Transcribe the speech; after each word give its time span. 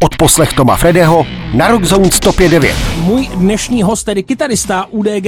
Od 0.00 0.16
poslech 0.16 0.52
Toma 0.52 0.76
Fredeho 0.76 1.26
na 1.54 1.68
Rockzone 1.68 2.08
105.9. 2.08 2.74
Můj 3.02 3.28
dnešní 3.34 3.82
host, 3.82 4.04
tedy 4.04 4.22
kytarista 4.22 4.86
UDG, 4.90 5.26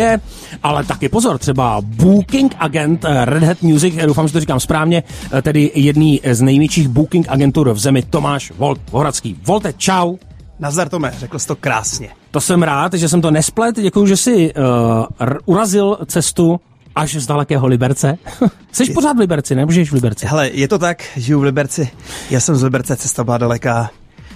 ale 0.63 0.85
taky 0.85 1.09
pozor, 1.09 1.39
třeba 1.39 1.81
booking 1.81 2.55
agent 2.59 3.05
eh, 3.05 3.25
Red 3.25 3.43
Hat 3.43 3.63
Music, 3.63 3.95
eh, 3.99 4.07
doufám, 4.07 4.27
že 4.29 4.33
to 4.33 4.41
říkám 4.41 4.61
správně, 4.61 5.03
eh, 5.33 5.43
tedy 5.43 5.71
jedný 5.75 6.21
z 6.33 6.43
největších 6.43 6.89
booking 6.89 7.27
agentur 7.29 7.73
v 7.73 7.79
zemi, 7.79 8.03
Tomáš 8.03 8.53
Volt 8.57 8.81
Vohradský. 8.91 9.37
Volte, 9.47 9.73
čau. 9.73 10.17
Nazdar 10.59 10.89
Tome, 10.89 11.13
řekl 11.19 11.39
jsi 11.39 11.47
to 11.47 11.57
krásně. 11.57 12.09
To 12.31 12.41
jsem 12.41 12.63
rád, 12.63 12.95
že 12.95 13.09
jsem 13.09 13.21
to 13.21 13.31
nesplet, 13.31 13.77
děkuji, 13.77 14.07
že 14.07 14.17
jsi 14.17 14.55
uh, 14.55 15.37
urazil 15.45 15.99
cestu 16.07 16.61
až 16.95 17.15
z 17.15 17.27
dalekého 17.27 17.67
Liberce. 17.67 18.19
Jsi 18.73 18.93
pořád 18.93 19.17
v 19.17 19.21
Liberci, 19.21 19.55
nebo 19.55 19.73
žiješ 19.73 19.91
v 19.91 19.95
Liberci? 19.95 20.27
Hele, 20.27 20.51
je 20.53 20.69
to 20.69 20.79
tak, 20.79 21.03
žiju 21.17 21.41
v 21.41 21.43
Liberci. 21.43 21.91
Já 22.31 22.41
jsem 22.41 22.57
z 22.57 22.63
Liberce, 22.63 22.97
cesta 22.97 23.25
byla 23.25 23.39
daleká 23.39 23.91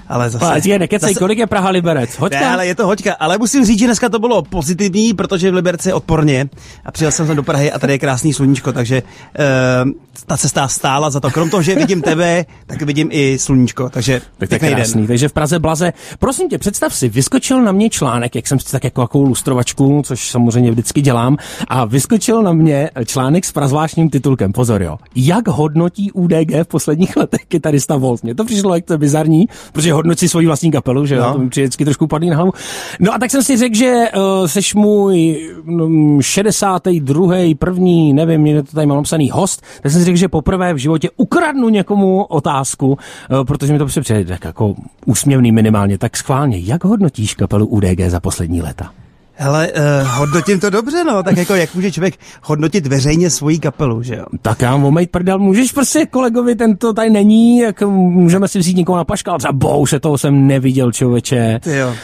ale 0.08 0.30
zase... 0.30 0.44
Ale 0.44 0.60
je, 0.64 0.78
nekecej, 0.78 1.14
zase... 1.14 1.18
kolik 1.18 1.38
je 1.38 1.46
Praha 1.46 1.70
Liberec? 1.70 2.18
Hoďka? 2.18 2.40
Ne, 2.40 2.46
ale 2.46 2.66
je 2.66 2.74
to 2.74 2.86
hoďka, 2.86 3.14
ale 3.14 3.38
musím 3.38 3.64
říct, 3.64 3.78
že 3.78 3.86
dneska 3.86 4.08
to 4.08 4.18
bylo 4.18 4.42
pozitivní, 4.42 5.14
protože 5.14 5.50
v 5.50 5.54
Liberci 5.54 5.88
je 5.88 5.94
odporně 5.94 6.48
a 6.84 6.92
přijel 6.92 7.12
jsem 7.12 7.26
sem 7.26 7.36
do 7.36 7.42
Prahy 7.42 7.72
a 7.72 7.78
tady 7.78 7.92
je 7.92 7.98
krásný 7.98 8.32
sluníčko, 8.32 8.72
takže 8.72 9.02
uh, 9.02 9.90
ta 10.26 10.36
cesta 10.36 10.68
stála 10.68 11.10
za 11.10 11.20
to. 11.20 11.30
Krom 11.30 11.50
toho, 11.50 11.62
že 11.62 11.74
vidím 11.74 12.02
tebe, 12.02 12.44
tak 12.66 12.82
vidím 12.82 13.08
i 13.12 13.38
sluníčko, 13.38 13.90
takže 13.90 14.20
tak 14.38 14.48
to 14.48 14.54
je 14.54 14.58
krásný, 14.58 15.00
den. 15.00 15.06
takže 15.06 15.28
v 15.28 15.32
Praze 15.32 15.58
Blaze. 15.58 15.92
Prosím 16.18 16.48
tě, 16.48 16.58
představ 16.58 16.94
si, 16.94 17.08
vyskočil 17.08 17.62
na 17.62 17.72
mě 17.72 17.90
článek, 17.90 18.34
jak 18.34 18.46
jsem 18.46 18.58
si 18.58 18.72
tak 18.72 18.84
jako 18.84 19.02
takovou 19.02 19.24
lustrovačku, 19.24 20.02
což 20.04 20.30
samozřejmě 20.30 20.70
vždycky 20.70 21.00
dělám, 21.00 21.36
a 21.68 21.84
vyskočil 21.84 22.42
na 22.42 22.52
mě 22.52 22.90
článek 23.06 23.44
s 23.44 23.52
prazvláštním 23.52 24.10
titulkem, 24.10 24.52
pozor 24.52 24.82
jo, 24.82 24.98
jak 25.16 25.48
hodnotí 25.48 26.12
UDG 26.12 26.50
v 26.62 26.68
posledních 26.68 27.16
letech 27.16 27.40
kytarista 27.48 27.96
Volt. 27.96 28.22
Mně 28.22 28.34
to 28.34 28.44
přišlo 28.44 28.74
jak 28.74 28.84
to 28.84 28.98
bizarní, 28.98 29.46
protože 29.72 29.93
hodnotí 29.94 30.28
svoji 30.28 30.46
vlastní 30.46 30.70
kapelu, 30.70 31.06
že 31.06 31.16
no. 31.16 31.32
to 31.32 31.38
mi 31.38 31.48
přijde 31.48 31.64
vždycky 31.64 31.84
trošku 31.84 32.06
padný 32.06 32.30
na 32.30 32.36
hlavu. 32.36 32.52
No 33.00 33.14
a 33.14 33.18
tak 33.18 33.30
jsem 33.30 33.42
si 33.42 33.56
řekl, 33.56 33.76
že 33.76 34.04
uh, 34.16 34.46
seš 34.46 34.74
můj 34.74 35.50
no, 35.64 36.22
62. 36.22 37.34
první, 37.58 38.12
nevím, 38.12 38.40
mě 38.40 38.62
to 38.62 38.72
tady 38.72 38.86
mám 38.86 38.96
napsaný 38.96 39.30
host, 39.30 39.62
tak 39.82 39.92
jsem 39.92 40.00
si 40.00 40.04
řekl, 40.04 40.18
že 40.18 40.28
poprvé 40.28 40.74
v 40.74 40.76
životě 40.76 41.08
ukradnu 41.16 41.68
někomu 41.68 42.24
otázku, 42.24 42.88
uh, 42.88 43.44
protože 43.44 43.72
mi 43.72 43.78
to 43.78 43.86
přijde 43.86 44.24
tak 44.24 44.44
jako 44.44 44.74
úsměvný 45.06 45.52
minimálně. 45.52 45.98
Tak 45.98 46.16
schválně, 46.16 46.58
jak 46.58 46.84
hodnotíš 46.84 47.34
kapelu 47.34 47.66
UDG 47.66 48.00
za 48.08 48.20
poslední 48.20 48.62
léta? 48.62 49.03
Hele, 49.36 49.72
uh, 49.72 50.08
hodnotím 50.08 50.60
to 50.60 50.70
dobře, 50.70 51.04
no, 51.04 51.22
tak 51.22 51.36
jako 51.36 51.54
jak 51.54 51.74
může 51.74 51.92
člověk 51.92 52.14
hodnotit 52.42 52.86
veřejně 52.86 53.30
svoji 53.30 53.58
kapelu, 53.58 54.02
že 54.02 54.14
jo? 54.14 54.24
Tak 54.42 54.62
já 54.62 54.74
omejt 54.74 55.10
prdel, 55.10 55.38
můžeš 55.38 55.72
prostě 55.72 56.06
kolegovi, 56.06 56.54
tento 56.54 56.92
tady 56.92 57.10
není, 57.10 57.58
jak 57.58 57.82
můžeme 57.82 58.48
si 58.48 58.58
vzít 58.58 58.76
někoho 58.76 58.98
na 58.98 59.04
paškal, 59.04 59.38
třeba 59.38 59.52
bouše, 59.52 60.00
toho 60.00 60.18
jsem 60.18 60.46
neviděl, 60.46 60.92
člověče. 60.92 61.60
Ty 61.62 61.76
jo. 61.76 61.94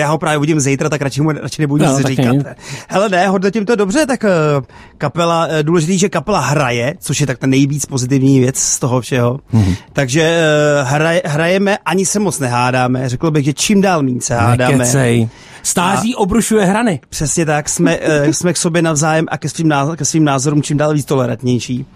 Já 0.00 0.08
ho 0.08 0.18
právě 0.18 0.38
uvidím 0.38 0.60
zítra, 0.60 0.88
tak 0.88 1.02
radši 1.02 1.22
mu 1.22 1.32
radši 1.32 1.62
nebudu 1.62 1.84
no, 1.84 1.98
nic 1.98 2.06
říkat. 2.06 2.32
Ne. 2.32 2.56
Hele, 2.88 3.08
ne, 3.08 3.28
hodnotím 3.28 3.64
to 3.64 3.76
dobře, 3.76 4.06
tak 4.06 4.24
uh, 4.24 4.64
kapela, 4.98 5.46
uh, 5.46 5.52
důležitý, 5.62 5.98
že 5.98 6.08
kapela 6.08 6.40
hraje, 6.40 6.94
což 7.00 7.20
je 7.20 7.26
tak 7.26 7.38
ta 7.38 7.46
nejvíc 7.46 7.86
pozitivní 7.86 8.40
věc 8.40 8.58
z 8.58 8.78
toho 8.78 9.00
všeho. 9.00 9.40
Mm-hmm. 9.54 9.76
Takže 9.92 10.38
uh, 10.82 10.88
hraj, 10.88 11.20
hrajeme, 11.24 11.78
ani 11.78 12.06
se 12.06 12.18
moc 12.18 12.38
nehádáme. 12.38 13.08
Řekl 13.08 13.30
bych, 13.30 13.44
že 13.44 13.52
čím 13.52 13.80
dál 13.80 14.02
méně 14.02 14.20
se 14.20 14.34
hádáme. 14.34 14.76
Nekecej. 14.78 15.28
Stáří 15.62 16.14
a 16.14 16.18
obrušuje 16.18 16.64
hrany. 16.64 17.00
Přesně 17.08 17.46
tak, 17.46 17.68
jsme, 17.68 17.98
jsme 18.30 18.52
k 18.52 18.56
sobě 18.56 18.82
navzájem 18.82 19.26
a 19.28 19.38
ke 19.38 19.48
svým, 19.48 19.68
náz- 19.68 19.96
ke 19.96 20.04
svým 20.04 20.24
názorům 20.24 20.62
čím 20.62 20.76
dál 20.76 20.94
víc 20.94 21.04
tolerantnější. 21.04 21.86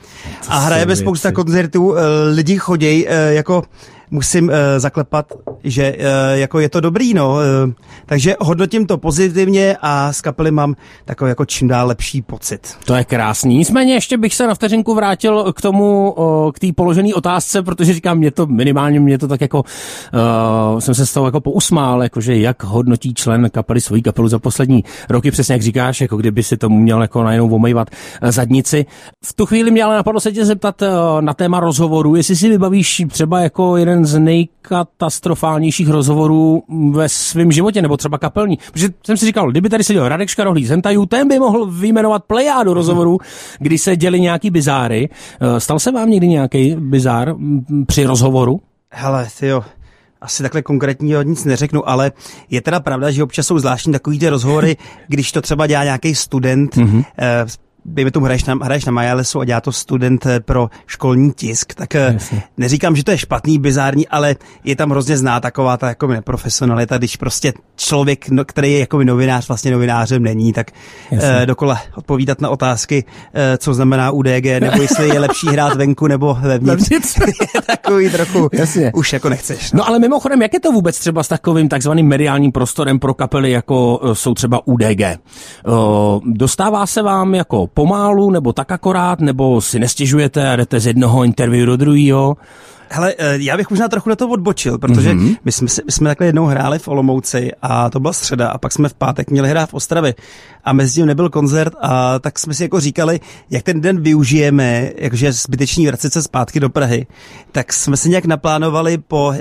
A 0.48 0.58
hrajeme 0.58 0.96
spousta 0.96 1.32
koncertů, 1.32 1.94
lidi 2.34 2.56
chodějí 2.56 3.06
jako 3.28 3.62
musím 4.10 4.44
uh, 4.44 4.54
zaklepat, 4.78 5.32
že 5.64 5.96
uh, 5.98 6.04
jako 6.32 6.58
je 6.60 6.68
to 6.68 6.80
dobrý, 6.80 7.14
no. 7.14 7.30
Uh, 7.30 7.72
takže 8.06 8.34
hodnotím 8.40 8.86
to 8.86 8.98
pozitivně 8.98 9.76
a 9.80 10.12
z 10.12 10.20
kapely 10.20 10.50
mám 10.50 10.74
takový 11.04 11.28
jako 11.28 11.44
čím 11.44 11.68
dál 11.68 11.86
lepší 11.86 12.22
pocit. 12.22 12.76
To 12.84 12.94
je 12.94 13.04
krásný. 13.04 13.56
Nicméně 13.56 13.94
ještě 13.94 14.18
bych 14.18 14.34
se 14.34 14.46
na 14.46 14.54
vteřinku 14.54 14.94
vrátil 14.94 15.52
k 15.52 15.60
tomu, 15.60 16.14
k 16.54 16.58
té 16.58 16.66
položené 16.76 17.14
otázce, 17.14 17.62
protože 17.62 17.94
říkám, 17.94 18.18
mě 18.18 18.30
to 18.30 18.46
minimálně, 18.46 19.00
mě 19.00 19.18
to 19.18 19.28
tak 19.28 19.40
jako, 19.40 19.62
uh, 20.72 20.78
jsem 20.78 20.94
se 20.94 21.06
z 21.06 21.12
toho 21.12 21.26
jako 21.26 21.40
pousmál, 21.40 22.02
jakože 22.02 22.36
jak 22.36 22.64
hodnotí 22.64 23.14
člen 23.14 23.50
kapely 23.50 23.80
svojí 23.80 24.02
kapelu 24.02 24.28
za 24.28 24.38
poslední 24.38 24.84
roky, 25.08 25.30
přesně 25.30 25.52
jak 25.52 25.62
říkáš, 25.62 26.00
jako 26.00 26.16
kdyby 26.16 26.42
si 26.42 26.56
tomu 26.56 26.78
měl 26.78 27.02
jako 27.02 27.22
najednou 27.22 27.54
omejvat 27.54 27.90
zadnici. 28.22 28.86
V 29.24 29.32
tu 29.32 29.46
chvíli 29.46 29.70
mě 29.70 29.84
ale 29.84 29.96
napadlo 29.96 30.20
se 30.20 30.32
tě 30.32 30.44
zeptat 30.44 30.82
uh, 30.82 30.88
na 31.20 31.34
téma 31.34 31.60
rozhovoru, 31.60 32.14
jestli 32.14 32.36
si 32.36 32.48
vybavíš 32.48 33.02
třeba 33.08 33.40
jako 33.40 33.76
jeden 33.76 33.90
jeden 33.90 34.06
z 34.06 34.18
nejkatastrofálnějších 34.18 35.49
rozhovorů 35.88 36.62
ve 36.90 37.08
svém 37.08 37.52
životě, 37.52 37.82
nebo 37.82 37.96
třeba 37.96 38.18
kapelní. 38.18 38.58
Protože 38.72 38.88
jsem 39.06 39.16
si 39.16 39.26
říkal, 39.26 39.50
kdyby 39.50 39.68
tady 39.68 39.84
seděl 39.84 40.08
Radek 40.08 40.28
Škarohlí 40.28 40.66
z 40.66 40.70
Hentajů, 40.70 41.06
ten 41.06 41.28
by 41.28 41.38
mohl 41.38 41.66
vyjmenovat 41.66 42.24
plejádu 42.24 42.74
rozhovorů, 42.74 43.18
kdy 43.58 43.78
se 43.78 43.96
děli 43.96 44.20
nějaký 44.20 44.50
bizáry. 44.50 45.08
Eh, 45.40 45.60
stal 45.60 45.78
se 45.78 45.92
vám 45.92 46.10
někdy 46.10 46.28
nějaký 46.28 46.76
bizár 46.78 47.34
při 47.86 48.04
rozhovoru? 48.04 48.60
Hele, 48.92 49.28
jo, 49.42 49.64
asi 50.20 50.42
takhle 50.42 50.62
konkrétního 50.62 51.22
nic 51.22 51.44
neřeknu, 51.44 51.88
ale 51.88 52.12
je 52.50 52.60
teda 52.60 52.80
pravda, 52.80 53.10
že 53.10 53.22
občas 53.22 53.46
jsou 53.46 53.58
zvláštní 53.58 53.92
takový 53.92 54.18
ty 54.18 54.28
rozhovory, 54.28 54.76
když 55.08 55.32
to 55.32 55.42
třeba 55.42 55.66
dělá 55.66 55.84
nějaký 55.84 56.14
student, 56.14 56.76
mm-hmm. 56.76 57.04
eh, 57.18 57.46
dejme 57.84 58.10
tomu, 58.10 58.26
hraješ 58.26 58.44
na, 58.44 58.54
hraješ 58.62 58.84
na 58.84 58.92
Majalesu 58.92 59.40
a 59.40 59.44
dělá 59.44 59.60
to 59.60 59.72
student 59.72 60.26
eh, 60.26 60.40
pro 60.40 60.70
školní 60.86 61.32
tisk, 61.32 61.74
tak 61.74 61.94
eh, 61.94 62.10
Jasně. 62.12 62.42
neříkám, 62.56 62.96
že 62.96 63.04
to 63.04 63.10
je 63.10 63.18
špatný, 63.18 63.58
bizární, 63.58 64.08
ale 64.08 64.36
je 64.64 64.76
tam 64.76 64.90
hrozně 64.90 65.16
zná 65.16 65.40
taková 65.40 65.76
ta 65.76 65.88
jako 65.88 66.06
neprofesionalita, 66.06 66.98
když 66.98 67.16
prostě 67.16 67.52
člověk, 67.76 68.28
no, 68.28 68.44
který 68.44 68.72
je 68.72 68.78
jako 68.78 69.04
novinář, 69.04 69.48
vlastně 69.48 69.70
novinářem 69.70 70.22
není, 70.22 70.52
tak 70.52 70.70
uh, 71.10 71.18
dokola 71.44 71.80
odpovídat 71.96 72.40
na 72.40 72.48
otázky, 72.48 73.04
uh, 73.04 73.40
co 73.58 73.74
znamená 73.74 74.10
UDG, 74.10 74.44
nebo 74.60 74.82
jestli 74.82 75.08
je 75.08 75.20
lepší 75.20 75.46
hrát 75.46 75.76
venku 75.76 76.06
nebo 76.06 76.38
vevnitř. 76.40 77.18
takový 77.66 78.10
trochu, 78.10 78.48
Jasně. 78.52 78.92
už 78.94 79.12
jako 79.12 79.28
nechceš. 79.28 79.72
No. 79.72 79.78
no 79.78 79.88
ale 79.88 79.98
mimochodem, 79.98 80.42
jak 80.42 80.54
je 80.54 80.60
to 80.60 80.72
vůbec 80.72 80.98
třeba 80.98 81.22
s 81.22 81.28
takovým 81.28 81.68
takzvaným 81.68 82.06
mediálním 82.06 82.52
prostorem 82.52 82.98
pro 82.98 83.14
kapely, 83.14 83.50
jako 83.50 84.00
jsou 84.12 84.34
třeba 84.34 84.66
UDG? 84.66 85.02
Dostává 86.24 86.86
se 86.86 87.02
vám 87.02 87.34
jako 87.34 87.66
pomálu, 87.74 88.30
nebo 88.30 88.52
tak 88.52 88.72
akorát, 88.72 89.20
nebo 89.20 89.60
si 89.60 89.78
nestěžujete 89.78 90.50
a 90.50 90.56
jdete 90.56 90.80
z 90.80 90.86
jednoho 90.86 91.24
interview 91.24 91.66
do 91.66 91.76
druhého? 91.76 92.36
Hele, 92.92 93.14
eh, 93.18 93.36
já 93.40 93.56
bych 93.56 93.70
možná 93.70 93.88
trochu 93.88 94.08
na 94.08 94.16
to 94.16 94.28
odbočil, 94.28 94.78
protože 94.78 95.10
mm-hmm. 95.10 95.36
my, 95.44 95.52
jsme, 95.52 95.66
my 95.86 95.92
jsme 95.92 96.10
takhle 96.10 96.26
jednou 96.26 96.46
hráli 96.46 96.78
v 96.78 96.88
Olomouci 96.88 97.50
a 97.62 97.90
to 97.90 98.00
byla 98.00 98.12
středa 98.12 98.48
a 98.48 98.58
pak 98.58 98.72
jsme 98.72 98.88
v 98.88 98.94
pátek 98.94 99.30
měli 99.30 99.48
hrát 99.48 99.70
v 99.70 99.74
Ostravě 99.74 100.14
a 100.64 100.72
mezi 100.72 100.94
tím 100.94 101.06
nebyl 101.06 101.28
koncert 101.28 101.72
a 101.80 102.18
tak 102.18 102.38
jsme 102.38 102.54
si 102.54 102.62
jako 102.62 102.80
říkali, 102.80 103.20
jak 103.50 103.62
ten 103.62 103.80
den 103.80 104.00
využijeme, 104.00 104.90
jakože 104.96 105.32
zbyteční 105.32 105.86
vracet 105.86 106.12
se 106.12 106.22
zpátky 106.22 106.60
do 106.60 106.70
Prahy, 106.70 107.06
tak 107.52 107.72
jsme 107.72 107.96
si 107.96 108.08
nějak 108.08 108.24
naplánovali 108.24 108.98
po, 108.98 109.26
uh, 109.28 109.34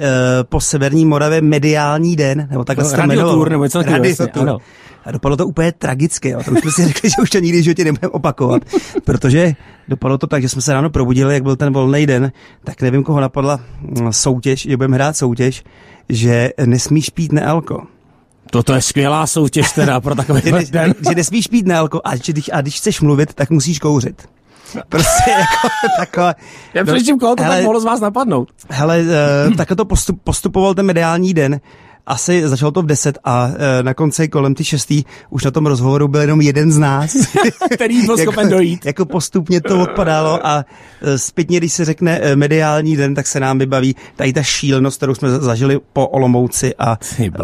po 0.43 0.61
Severní 0.61 1.05
Moravě 1.05 1.41
mediální 1.41 2.15
den, 2.15 2.47
nebo 2.51 2.63
takhle 2.63 2.83
no, 2.83 2.89
se 2.89 2.95
to 2.95 3.01
jmenovalo. 3.01 3.45
nebo 3.45 3.63
něco 3.63 3.83
takového. 3.83 4.59
A 5.05 5.11
dopadlo 5.11 5.37
to 5.37 5.47
úplně 5.47 5.71
tragicky. 5.71 6.29
Jo. 6.29 6.39
Už 6.39 6.59
jsme 6.59 6.71
si 6.71 6.85
řekli, 6.87 7.09
že 7.09 7.15
už 7.21 7.29
to 7.29 7.39
nikdy 7.39 7.61
v 7.61 7.63
životě 7.63 7.83
nebudeme 7.83 8.11
opakovat, 8.11 8.61
protože 9.05 9.53
dopadlo 9.87 10.17
to 10.17 10.27
tak, 10.27 10.41
že 10.41 10.49
jsme 10.49 10.61
se 10.61 10.73
ráno 10.73 10.89
probudili, 10.89 11.33
jak 11.33 11.43
byl 11.43 11.55
ten 11.55 11.73
volný 11.73 12.05
den, 12.05 12.31
tak 12.63 12.81
nevím, 12.81 13.03
koho 13.03 13.21
napadla 13.21 13.59
soutěž, 14.11 14.61
že 14.61 14.77
budeme 14.77 14.95
hrát 14.95 15.17
soutěž, 15.17 15.63
že 16.09 16.49
nesmíš 16.65 17.09
pít 17.09 17.31
nealko. 17.31 17.83
Toto 18.51 18.73
je 18.73 18.81
skvělá 18.81 19.27
soutěž 19.27 19.71
teda 19.71 20.01
pro 20.01 20.15
takový 20.15 20.41
že, 20.41 20.65
den. 20.71 20.93
Že 21.09 21.15
nesmíš 21.15 21.47
pít 21.47 21.67
nealko 21.67 22.01
a, 22.03 22.15
že, 22.15 22.33
a 22.51 22.61
když 22.61 22.77
chceš 22.77 23.01
mluvit, 23.01 23.33
tak 23.33 23.49
musíš 23.49 23.79
kouřit. 23.79 24.29
Prostě 24.89 25.31
jako 25.39 25.67
takové. 25.99 26.35
Já 26.73 26.83
přečím, 26.83 27.19
koho 27.19 27.35
to 27.35 27.43
hele, 27.43 27.55
tak 27.55 27.65
mohlo 27.65 27.79
z 27.79 27.85
vás 27.85 27.99
napadnout. 27.99 28.49
Hele, 28.69 29.01
uh, 29.47 29.55
takhle 29.55 29.75
to 29.75 29.85
postup, 29.85 30.21
postupoval 30.23 30.73
ten 30.73 30.85
mediální 30.85 31.33
den 31.33 31.59
asi 32.09 32.47
začalo 32.47 32.71
to 32.71 32.81
v 32.81 32.85
10 32.85 33.17
a 33.23 33.49
e, 33.79 33.83
na 33.83 33.93
konci 33.93 34.27
kolem 34.27 34.55
ty 34.55 34.63
šestý 34.63 35.03
už 35.29 35.43
na 35.43 35.51
tom 35.51 35.65
rozhovoru 35.65 36.07
byl 36.07 36.21
jenom 36.21 36.41
jeden 36.41 36.71
z 36.71 36.77
nás. 36.77 37.15
Který 37.73 38.05
byl 38.05 38.17
schopen 38.17 38.43
jako, 38.43 38.55
dojít. 38.55 38.85
Jako 38.85 39.05
postupně 39.05 39.61
to 39.61 39.81
odpadalo 39.81 40.47
a 40.47 40.65
e, 41.01 41.17
zpětně, 41.17 41.57
když 41.57 41.73
se 41.73 41.85
řekne 41.85 42.19
e, 42.19 42.35
mediální 42.35 42.95
den, 42.95 43.15
tak 43.15 43.27
se 43.27 43.39
nám 43.39 43.59
vybaví 43.59 43.95
tady 44.15 44.33
ta 44.33 44.43
šílenost, 44.43 44.97
kterou 44.97 45.15
jsme 45.15 45.29
zažili 45.29 45.79
po 45.93 46.07
Olomouci 46.07 46.75
a 46.75 46.97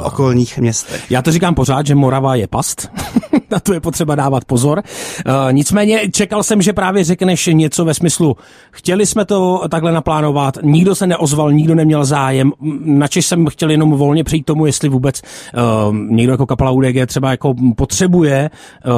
okolních 0.04 0.58
městech. 0.58 1.12
Já 1.12 1.22
to 1.22 1.32
říkám 1.32 1.56
pořád, 1.56 1.86
že 1.88 1.96
Morava 1.96 2.36
je 2.36 2.48
past. 2.48 2.90
na 3.52 3.60
to 3.60 3.74
je 3.74 3.80
potřeba 3.80 4.16
dávat 4.16 4.46
pozor. 4.46 4.84
E, 5.50 5.54
nicméně 5.54 6.12
čekal 6.12 6.44
jsem, 6.44 6.62
že 6.62 6.74
právě 6.74 7.04
řekneš 7.04 7.50
něco 7.52 7.86
ve 7.86 7.94
smyslu, 7.94 8.38
chtěli 8.72 9.06
jsme 9.06 9.26
to 9.26 9.62
takhle 9.70 9.92
naplánovat, 9.92 10.58
nikdo 10.64 10.96
se 10.96 11.08
neozval, 11.08 11.52
nikdo 11.52 11.76
neměl 11.76 12.06
zájem, 12.06 12.52
načež 12.86 13.26
jsem 13.26 13.48
chtěl 13.48 13.72
jenom 13.72 13.92
volně 13.92 14.24
přijít 14.24 14.46
tomu, 14.46 14.66
jestli 14.66 14.90
vůbec 14.90 15.22
uh, 15.22 15.96
někdo 15.96 16.34
jako 16.34 16.46
kapela 16.46 16.72
UDG 16.72 16.96
třeba 17.06 17.32
jako 17.32 17.54
potřebuje 17.76 18.50
uh, 18.86 18.94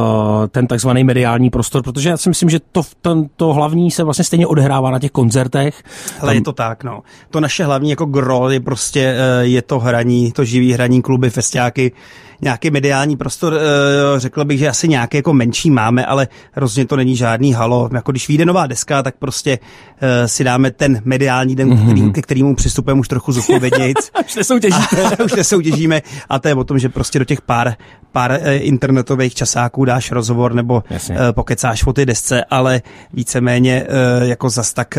ten 0.48 0.68
takzvaný 0.68 1.04
mediální 1.04 1.50
prostor, 1.50 1.84
protože 1.84 2.10
já 2.10 2.18
si 2.18 2.30
myslím, 2.30 2.50
že 2.50 2.60
to, 2.72 2.81
to, 3.02 3.25
to 3.36 3.54
hlavní 3.54 3.92
se 3.92 4.04
vlastně 4.04 4.25
stejně 4.25 4.48
odehrává 4.48 4.92
na 4.92 5.00
těch 5.00 5.12
koncertech. 5.12 5.84
Ale 6.19 6.30
Tam... 6.30 6.36
je 6.36 6.42
to 6.42 6.54
tak, 6.54 6.84
no. 6.84 7.02
To 7.30 7.40
naše 7.40 7.64
hlavní 7.64 7.90
jako 7.90 8.06
gro 8.06 8.50
je 8.50 8.60
prostě, 8.60 9.16
uh, 9.16 9.46
je 9.46 9.62
to 9.62 9.80
hraní, 9.80 10.31
to 10.31 10.46
živý 10.46 10.74
hraní 10.74 11.02
kluby, 11.02 11.30
festiáky, 11.30 11.92
nějaký 12.42 12.72
mediální 12.72 13.18
prostor, 13.18 13.54
eh, 13.54 14.19
řekl 14.19 14.45
bych, 14.45 14.60
že 14.60 14.69
asi 14.69 14.88
nějaký 14.88 15.18
jako 15.18 15.34
menší 15.34 15.72
máme, 15.72 16.06
ale 16.06 16.28
rozhodně 16.56 16.88
to 16.88 16.95
není 16.95 17.16
žádný 17.16 17.54
halo. 17.54 17.89
Jako 17.94 18.12
když 18.12 18.28
vyjde 18.28 18.45
nová 18.45 18.68
deska, 18.68 19.04
tak 19.04 19.16
prostě 19.19 19.60
eh, 20.01 20.28
si 20.28 20.44
dáme 20.44 20.72
ten 20.72 21.01
mediální 21.06 21.56
den, 21.56 21.69
mm-hmm. 21.69 21.86
který, 21.86 22.12
ke 22.12 22.22
kterému 22.22 22.56
přistupujeme 22.56 23.00
už 23.00 23.07
trochu 23.07 23.31
zodpovědnějc. 23.31 23.98
už 24.25 24.36
nesoutěžíme. 24.36 24.88
už 25.25 25.34
nesoutěžíme 25.34 26.01
a 26.30 26.39
to 26.39 26.48
je 26.48 26.56
o 26.56 26.63
tom, 26.63 26.80
že 26.80 26.89
prostě 26.89 27.19
do 27.19 27.25
těch 27.25 27.42
pár, 27.42 27.75
pár 28.12 28.31
eh, 28.31 28.57
internetových 28.57 29.36
časáků 29.36 29.86
dáš 29.86 30.12
rozhovor 30.12 30.54
nebo 30.54 30.83
Jasně. 30.90 31.18
pokecáš 31.31 31.83
o 31.83 31.94
ty 31.94 32.06
desce, 32.06 32.44
ale 32.44 32.81
víceméně 33.13 33.88
jako 34.22 34.50
zas 34.50 34.74
tak, 34.74 34.98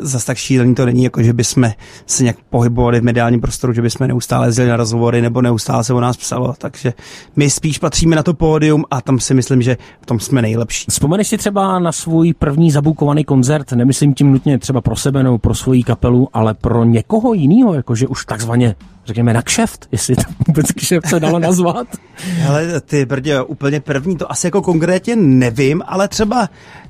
zas 0.00 0.24
tak 0.24 0.36
šílený 0.36 0.74
to 0.74 0.86
není, 0.86 1.04
jako 1.04 1.22
že 1.22 1.32
bychom 1.32 1.70
se 2.06 2.22
nějak 2.22 2.36
pohybovali 2.50 3.00
v 3.00 3.04
mediálním 3.04 3.40
prostoru, 3.40 3.72
že 3.72 3.82
bychom 3.82 4.08
neustále 4.08 4.48
jezdili 4.48 4.68
na 4.68 4.76
rozhovory 4.76 5.22
nebo 5.22 5.42
neustále 5.42 5.84
se 5.84 5.94
o 5.94 6.00
nás 6.00 6.16
psalo. 6.16 6.54
Tak 6.58 6.76
takže 6.82 6.98
my 7.36 7.50
spíš 7.50 7.78
patříme 7.78 8.16
na 8.16 8.22
to 8.22 8.34
pódium 8.34 8.84
a 8.90 9.00
tam 9.00 9.20
si 9.20 9.34
myslím, 9.34 9.62
že 9.62 9.76
v 10.00 10.06
tom 10.06 10.20
jsme 10.20 10.42
nejlepší. 10.42 10.86
Vzpomeneš 10.90 11.28
si 11.28 11.38
třeba 11.38 11.78
na 11.78 11.92
svůj 11.92 12.34
první 12.34 12.70
zabukovaný 12.70 13.24
koncert, 13.24 13.72
nemyslím 13.72 14.14
tím 14.14 14.32
nutně 14.32 14.58
třeba 14.58 14.80
pro 14.80 14.96
sebe 14.96 15.22
nebo 15.22 15.38
pro 15.38 15.54
svoji 15.54 15.82
kapelu, 15.82 16.28
ale 16.32 16.54
pro 16.54 16.84
někoho 16.84 17.34
jiného, 17.34 17.74
jakože 17.74 18.06
už 18.06 18.24
takzvaně 18.24 18.74
řekněme 19.06 19.34
na 19.34 19.42
kšeft, 19.42 19.88
jestli 19.92 20.16
to 20.16 20.22
vůbec 20.46 20.72
kšeft 20.72 21.08
se 21.08 21.20
dalo 21.20 21.38
nazvat. 21.38 21.86
Hele, 22.16 22.80
ty 22.80 23.06
brdě, 23.06 23.42
úplně 23.42 23.80
první, 23.80 24.16
to 24.16 24.32
asi 24.32 24.46
jako 24.46 24.62
konkrétně 24.62 25.16
nevím, 25.16 25.82
ale 25.86 26.08
třeba, 26.08 26.48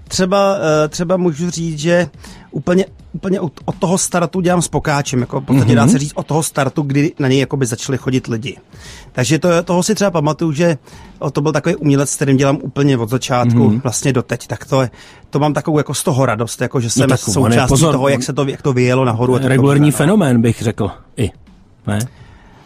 třeba, 0.08 0.56
eh, 0.84 0.88
třeba 0.88 1.16
můžu 1.16 1.50
říct, 1.50 1.78
že 1.78 2.08
úplně, 2.50 2.86
úplně 3.12 3.40
od, 3.40 3.52
od 3.64 3.74
toho 3.74 3.98
startu 3.98 4.40
dělám 4.40 4.62
s 4.62 4.68
pokáčem, 4.68 5.20
jako 5.20 5.40
podstatě 5.40 5.72
mm-hmm. 5.72 5.76
dá 5.76 5.88
se 5.88 5.98
říct 5.98 6.12
od 6.14 6.26
toho 6.26 6.42
startu, 6.42 6.82
kdy 6.82 7.12
na 7.18 7.28
něj 7.28 7.46
by 7.56 7.66
začali 7.66 7.98
chodit 7.98 8.26
lidi. 8.26 8.56
Takže 9.12 9.38
to, 9.38 9.62
toho 9.62 9.82
si 9.82 9.94
třeba 9.94 10.10
pamatuju, 10.10 10.52
že 10.52 10.78
to 11.32 11.40
byl 11.40 11.52
takový 11.52 11.76
umělec, 11.76 12.10
s 12.10 12.16
kterým 12.16 12.36
dělám 12.36 12.58
úplně 12.62 12.98
od 12.98 13.10
začátku, 13.10 13.58
mm-hmm. 13.58 13.82
vlastně 13.82 14.12
doteď, 14.12 14.46
tak 14.46 14.64
to, 14.64 14.82
je, 14.82 14.90
to 15.30 15.38
mám 15.38 15.54
takovou 15.54 15.78
jako 15.78 15.94
z 15.94 16.02
toho 16.02 16.26
radost, 16.26 16.60
jako 16.60 16.80
že 16.80 16.86
no 16.86 16.90
jsem 16.90 17.10
no 17.10 17.16
součástí 17.16 17.68
pozor, 17.68 17.92
toho, 17.92 18.08
jak 18.08 18.22
se 18.22 18.32
to, 18.32 18.44
jak 18.48 18.62
to 18.62 18.72
vyjelo 18.72 19.04
nahoru. 19.04 19.38
Regulární 19.42 19.90
fenomén 19.90 20.42
bych 20.42 20.62
řekl 20.62 20.90
i. 21.16 21.30
Ne? 21.86 21.98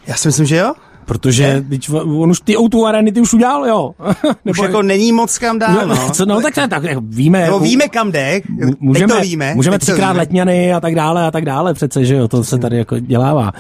Já 0.06 0.14
si 0.14 0.28
myslím, 0.28 0.46
že 0.46 0.56
jo. 0.56 0.74
Protože 1.04 1.64
teď, 1.68 1.90
on 1.92 2.30
už 2.30 2.40
ty 2.40 2.56
o 2.56 2.84
areny 2.84 3.12
ty 3.12 3.20
už 3.20 3.34
udělal, 3.34 3.66
jo. 3.66 3.94
Nebo 4.44 4.50
už 4.50 4.58
jako 4.58 4.82
není 4.82 5.12
moc 5.12 5.38
kam 5.38 5.58
dál, 5.58 5.86
no. 5.86 6.10
Co, 6.12 6.26
no 6.26 6.40
tak, 6.40 6.54
tak 6.54 6.82
víme. 7.00 7.46
No 7.50 7.58
víme 7.58 7.88
kam 7.88 8.12
jde, 8.12 8.40
můžeme, 8.80 9.14
to 9.14 9.20
víme. 9.20 9.54
Můžeme 9.54 9.78
třikrát 9.78 10.16
letňany 10.16 10.74
a 10.74 10.80
tak 10.80 10.94
dále 10.94 11.26
a 11.26 11.30
tak 11.30 11.44
dále 11.44 11.74
přece, 11.74 12.04
že 12.04 12.14
jo, 12.14 12.28
to 12.28 12.44
se 12.44 12.58
tady 12.58 12.76
jako 12.76 12.98
dělává. 12.98 13.52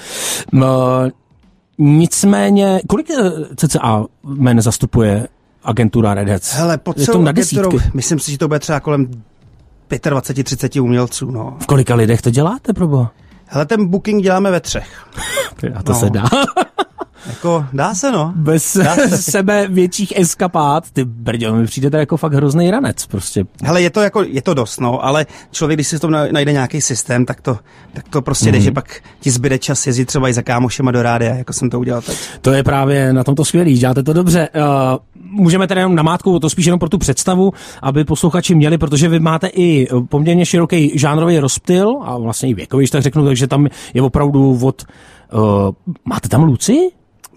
No, 0.52 0.68
nicméně, 1.78 2.80
kolik 2.88 3.10
eh, 3.10 3.30
cca 3.56 4.04
men 4.24 4.60
zastupuje 4.60 5.28
agentura 5.62 6.14
Red 6.14 6.28
Hats? 6.28 6.52
Hele, 6.52 6.78
pod 6.78 7.00
celou 7.00 7.22
na 7.22 7.30
agenturou, 7.30 7.78
myslím 7.94 8.18
si, 8.18 8.30
že 8.32 8.38
to 8.38 8.48
bude 8.48 8.60
třeba 8.60 8.80
kolem 8.80 9.10
25-30 9.90 10.82
umělců, 10.82 11.30
no. 11.30 11.56
V 11.60 11.66
kolika 11.66 11.94
lidech 11.94 12.22
to 12.22 12.30
děláte, 12.30 12.72
probo? 12.72 13.08
Hele, 13.46 13.66
ten 13.66 13.86
booking 13.86 14.22
děláme 14.22 14.50
ve 14.50 14.60
třech. 14.60 15.06
A 15.74 15.82
to 15.82 15.92
no. 15.92 15.98
se 15.98 16.10
dá. 16.10 16.24
Jako, 17.26 17.66
dá 17.72 17.94
se 17.94 18.12
no. 18.12 18.32
Bez 18.36 18.76
dá 18.76 18.96
se. 18.96 19.18
sebe 19.32 19.68
větších 19.68 20.12
eskapát, 20.16 20.90
ty 20.90 21.04
brďo, 21.04 21.54
mi 21.54 21.66
přijde 21.66 21.90
to 21.90 21.96
jako 21.96 22.16
fakt 22.16 22.32
hrozný 22.32 22.70
ranec 22.70 23.06
prostě. 23.06 23.44
Hele, 23.62 23.82
je 23.82 23.90
to 23.90 24.00
jako, 24.00 24.22
je 24.22 24.42
to 24.42 24.54
dost, 24.54 24.80
no, 24.80 25.04
ale 25.04 25.26
člověk, 25.50 25.76
když 25.76 25.88
si 25.88 25.98
to 25.98 26.10
najde 26.10 26.52
nějaký 26.52 26.80
systém, 26.80 27.26
tak 27.26 27.40
to, 27.40 27.58
tak 27.92 28.08
to 28.08 28.22
prostě 28.22 28.46
mm. 28.46 28.52
jde, 28.52 28.58
mhm. 28.58 28.64
že 28.64 28.70
pak 28.70 29.00
ti 29.20 29.30
zbyde 29.30 29.58
čas 29.58 29.86
jezdit 29.86 30.04
třeba 30.04 30.28
i 30.28 30.32
za 30.32 30.42
kámošema 30.42 30.90
do 30.90 31.02
rádia, 31.02 31.34
jako 31.34 31.52
jsem 31.52 31.70
to 31.70 31.80
udělal 31.80 32.02
teď. 32.02 32.18
To 32.40 32.52
je 32.52 32.62
právě 32.62 33.12
na 33.12 33.24
tomto 33.24 33.44
skvělý, 33.44 33.78
děláte 33.78 34.02
to 34.02 34.12
dobře. 34.12 34.48
Uh, 34.54 34.62
můžeme 35.30 35.66
tedy 35.66 35.80
jenom 35.80 35.94
namátku, 35.94 36.38
to 36.38 36.50
spíš 36.50 36.66
jenom 36.66 36.78
pro 36.78 36.88
tu 36.88 36.98
představu, 36.98 37.52
aby 37.82 38.04
posluchači 38.04 38.54
měli, 38.54 38.78
protože 38.78 39.08
vy 39.08 39.20
máte 39.20 39.46
i 39.46 39.88
poměrně 40.08 40.46
široký 40.46 40.98
žánrový 40.98 41.38
rozptyl 41.38 41.94
a 42.04 42.18
vlastně 42.18 42.48
i 42.48 42.54
věkový, 42.54 42.86
tak 42.86 43.02
řeknu, 43.02 43.24
takže 43.24 43.46
tam 43.46 43.66
je 43.94 44.02
opravdu 44.02 44.58
od 44.62 44.82
Uh, 45.32 45.94
máte 46.04 46.28
tam 46.28 46.42
Luci? 46.42 46.90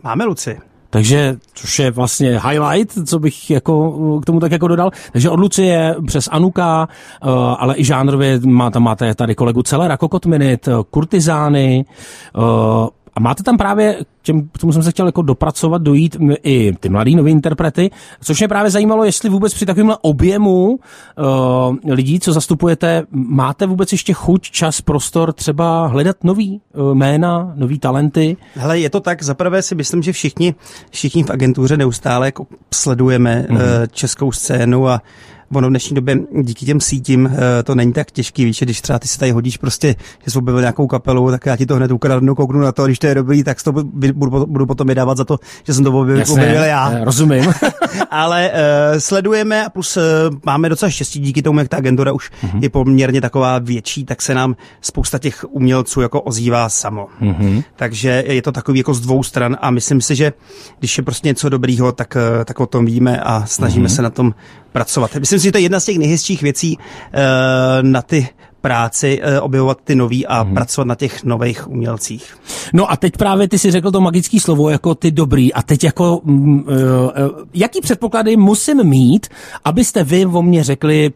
Máme 0.07 0.25
Luci. 0.25 0.57
Takže, 0.89 1.35
což 1.53 1.79
je 1.79 1.91
vlastně 1.91 2.39
highlight, 2.39 3.07
co 3.09 3.19
bych 3.19 3.51
jako 3.51 4.19
k 4.19 4.25
tomu 4.25 4.39
tak 4.39 4.51
jako 4.51 4.67
dodal. 4.67 4.91
Takže 5.11 5.29
od 5.29 5.39
Lucie 5.39 5.95
přes 6.05 6.29
Anuka, 6.31 6.87
uh, 7.23 7.29
ale 7.57 7.77
i 7.77 7.83
žánrově 7.83 8.39
má, 8.45 8.71
tam 8.71 8.83
máte 8.83 9.15
tady 9.15 9.35
kolegu 9.35 9.63
Celera, 9.63 9.97
Kokot 9.97 10.25
Minute, 10.25 10.71
Kurtizány, 10.89 11.85
uh, 12.37 12.43
a 13.15 13.19
máte 13.19 13.43
tam 13.43 13.57
právě, 13.57 13.97
k 14.33 14.57
tomu 14.57 14.73
jsem 14.73 14.83
se 14.83 14.91
chtěl 14.91 15.05
jako 15.05 15.21
dopracovat, 15.21 15.81
dojít 15.81 16.17
i 16.43 16.73
ty 16.79 16.89
mladý 16.89 17.15
nový 17.15 17.31
interprety, 17.31 17.89
což 18.21 18.39
mě 18.39 18.47
právě 18.47 18.71
zajímalo, 18.71 19.03
jestli 19.03 19.29
vůbec 19.29 19.53
při 19.53 19.65
takovémhle 19.65 19.97
objemu 20.01 20.67
uh, 20.69 21.93
lidí, 21.93 22.19
co 22.19 22.33
zastupujete, 22.33 23.03
máte 23.11 23.65
vůbec 23.65 23.91
ještě 23.91 24.13
chuť, 24.13 24.41
čas, 24.41 24.81
prostor 24.81 25.33
třeba 25.33 25.87
hledat 25.87 26.23
nový 26.23 26.61
uh, 26.73 26.95
jména, 26.95 27.53
nový 27.55 27.79
talenty? 27.79 28.37
Hele, 28.55 28.79
je 28.79 28.89
to 28.89 28.99
tak, 28.99 29.23
zaprvé 29.23 29.61
si 29.61 29.75
myslím, 29.75 30.03
že 30.03 30.11
všichni, 30.11 30.55
všichni 30.89 31.23
v 31.23 31.29
agentuře 31.29 31.77
neustále 31.77 32.27
jako 32.27 32.47
sledujeme 32.73 33.45
mm. 33.49 33.55
uh, 33.55 33.61
českou 33.91 34.31
scénu 34.31 34.87
a 34.87 35.01
ono 35.53 35.67
v 35.67 35.69
dnešní 35.69 35.95
době 35.95 36.19
díky 36.41 36.65
těm 36.65 36.81
sítím 36.81 37.31
to 37.63 37.75
není 37.75 37.93
tak 37.93 38.11
těžký, 38.11 38.45
víš, 38.45 38.59
když 38.59 38.81
třeba 38.81 38.99
ty 38.99 39.07
si 39.07 39.19
tady 39.19 39.31
hodíš 39.31 39.57
prostě, 39.57 39.95
že 40.25 40.31
jsi 40.31 40.37
objevil 40.37 40.61
nějakou 40.61 40.87
kapelu, 40.87 41.31
tak 41.31 41.45
já 41.45 41.57
ti 41.57 41.65
to 41.65 41.75
hned 41.75 41.91
ukradnu, 41.91 42.35
kouknu 42.35 42.59
na 42.59 42.71
to, 42.71 42.85
když 42.85 42.99
to 42.99 43.07
je 43.07 43.15
dobrý, 43.15 43.43
tak 43.43 43.63
to 43.63 43.73
budu, 44.17 44.45
budu 44.45 44.65
potom 44.65 44.87
vydávat 44.87 45.17
za 45.17 45.25
to, 45.25 45.39
že 45.63 45.73
jsem 45.73 45.83
to 45.83 45.99
objevil, 45.99 46.63
já. 46.63 46.91
Eh, 46.91 47.05
rozumím. 47.05 47.53
Ale 48.11 48.51
uh, 48.51 48.99
sledujeme 48.99 49.65
a 49.65 49.69
plus 49.69 49.97
uh, 49.97 50.03
máme 50.45 50.69
docela 50.69 50.89
štěstí 50.89 51.19
díky 51.19 51.41
tomu, 51.41 51.59
jak 51.59 51.67
ta 51.67 51.77
agentura 51.77 52.11
už 52.11 52.31
uh-huh. 52.43 52.59
je 52.63 52.69
poměrně 52.69 53.21
taková 53.21 53.59
větší, 53.59 54.05
tak 54.05 54.21
se 54.21 54.33
nám 54.33 54.55
spousta 54.81 55.19
těch 55.19 55.45
umělců 55.49 56.01
jako 56.01 56.21
ozývá 56.21 56.69
samo. 56.69 57.07
Uh-huh. 57.21 57.63
Takže 57.75 58.23
je 58.27 58.41
to 58.41 58.51
takový 58.51 58.79
jako 58.79 58.93
z 58.93 58.99
dvou 58.99 59.23
stran 59.23 59.57
a 59.61 59.71
myslím 59.71 60.01
si, 60.01 60.15
že 60.15 60.33
když 60.79 60.97
je 60.97 61.03
prostě 61.03 61.27
něco 61.27 61.49
dobrýho, 61.49 61.91
tak, 61.91 62.17
tak 62.45 62.59
o 62.59 62.65
tom 62.65 62.85
víme 62.85 63.21
a 63.21 63.45
snažíme 63.45 63.87
uh-huh. 63.87 63.95
se 63.95 64.01
na 64.01 64.09
tom 64.09 64.33
pracovat. 64.71 65.15
Myslím 65.19 65.39
si, 65.39 65.43
že 65.43 65.51
to 65.51 65.57
je 65.57 65.61
jedna 65.61 65.79
z 65.79 65.85
těch 65.85 65.97
nejhezčích 65.97 66.41
věcí 66.41 66.77
uh, 66.77 66.83
na 67.81 68.01
ty 68.01 68.29
práci, 68.67 69.21
uh, 69.21 69.45
objevovat 69.45 69.77
ty 69.83 69.95
nový 69.95 70.27
a 70.27 70.41
hmm. 70.41 70.53
pracovat 70.53 70.87
na 70.87 70.95
těch 70.95 71.23
nových 71.23 71.67
umělcích. 71.67 72.37
No 72.73 72.91
a 72.91 72.95
teď 72.95 73.17
právě 73.17 73.47
ty 73.47 73.59
si 73.59 73.71
řekl 73.71 73.91
to 73.91 74.01
magické 74.01 74.39
slovo 74.39 74.69
jako 74.69 74.95
ty 74.95 75.11
dobrý 75.11 75.53
a 75.53 75.61
teď 75.61 75.83
jako 75.83 76.17
uh, 76.17 76.33
uh, 76.35 76.71
jaký 77.53 77.81
předpoklady 77.81 78.37
musím 78.37 78.83
mít, 78.83 79.27
abyste 79.65 80.03
vy 80.03 80.25
o 80.25 80.41
mě 80.41 80.63
řekli, 80.63 81.11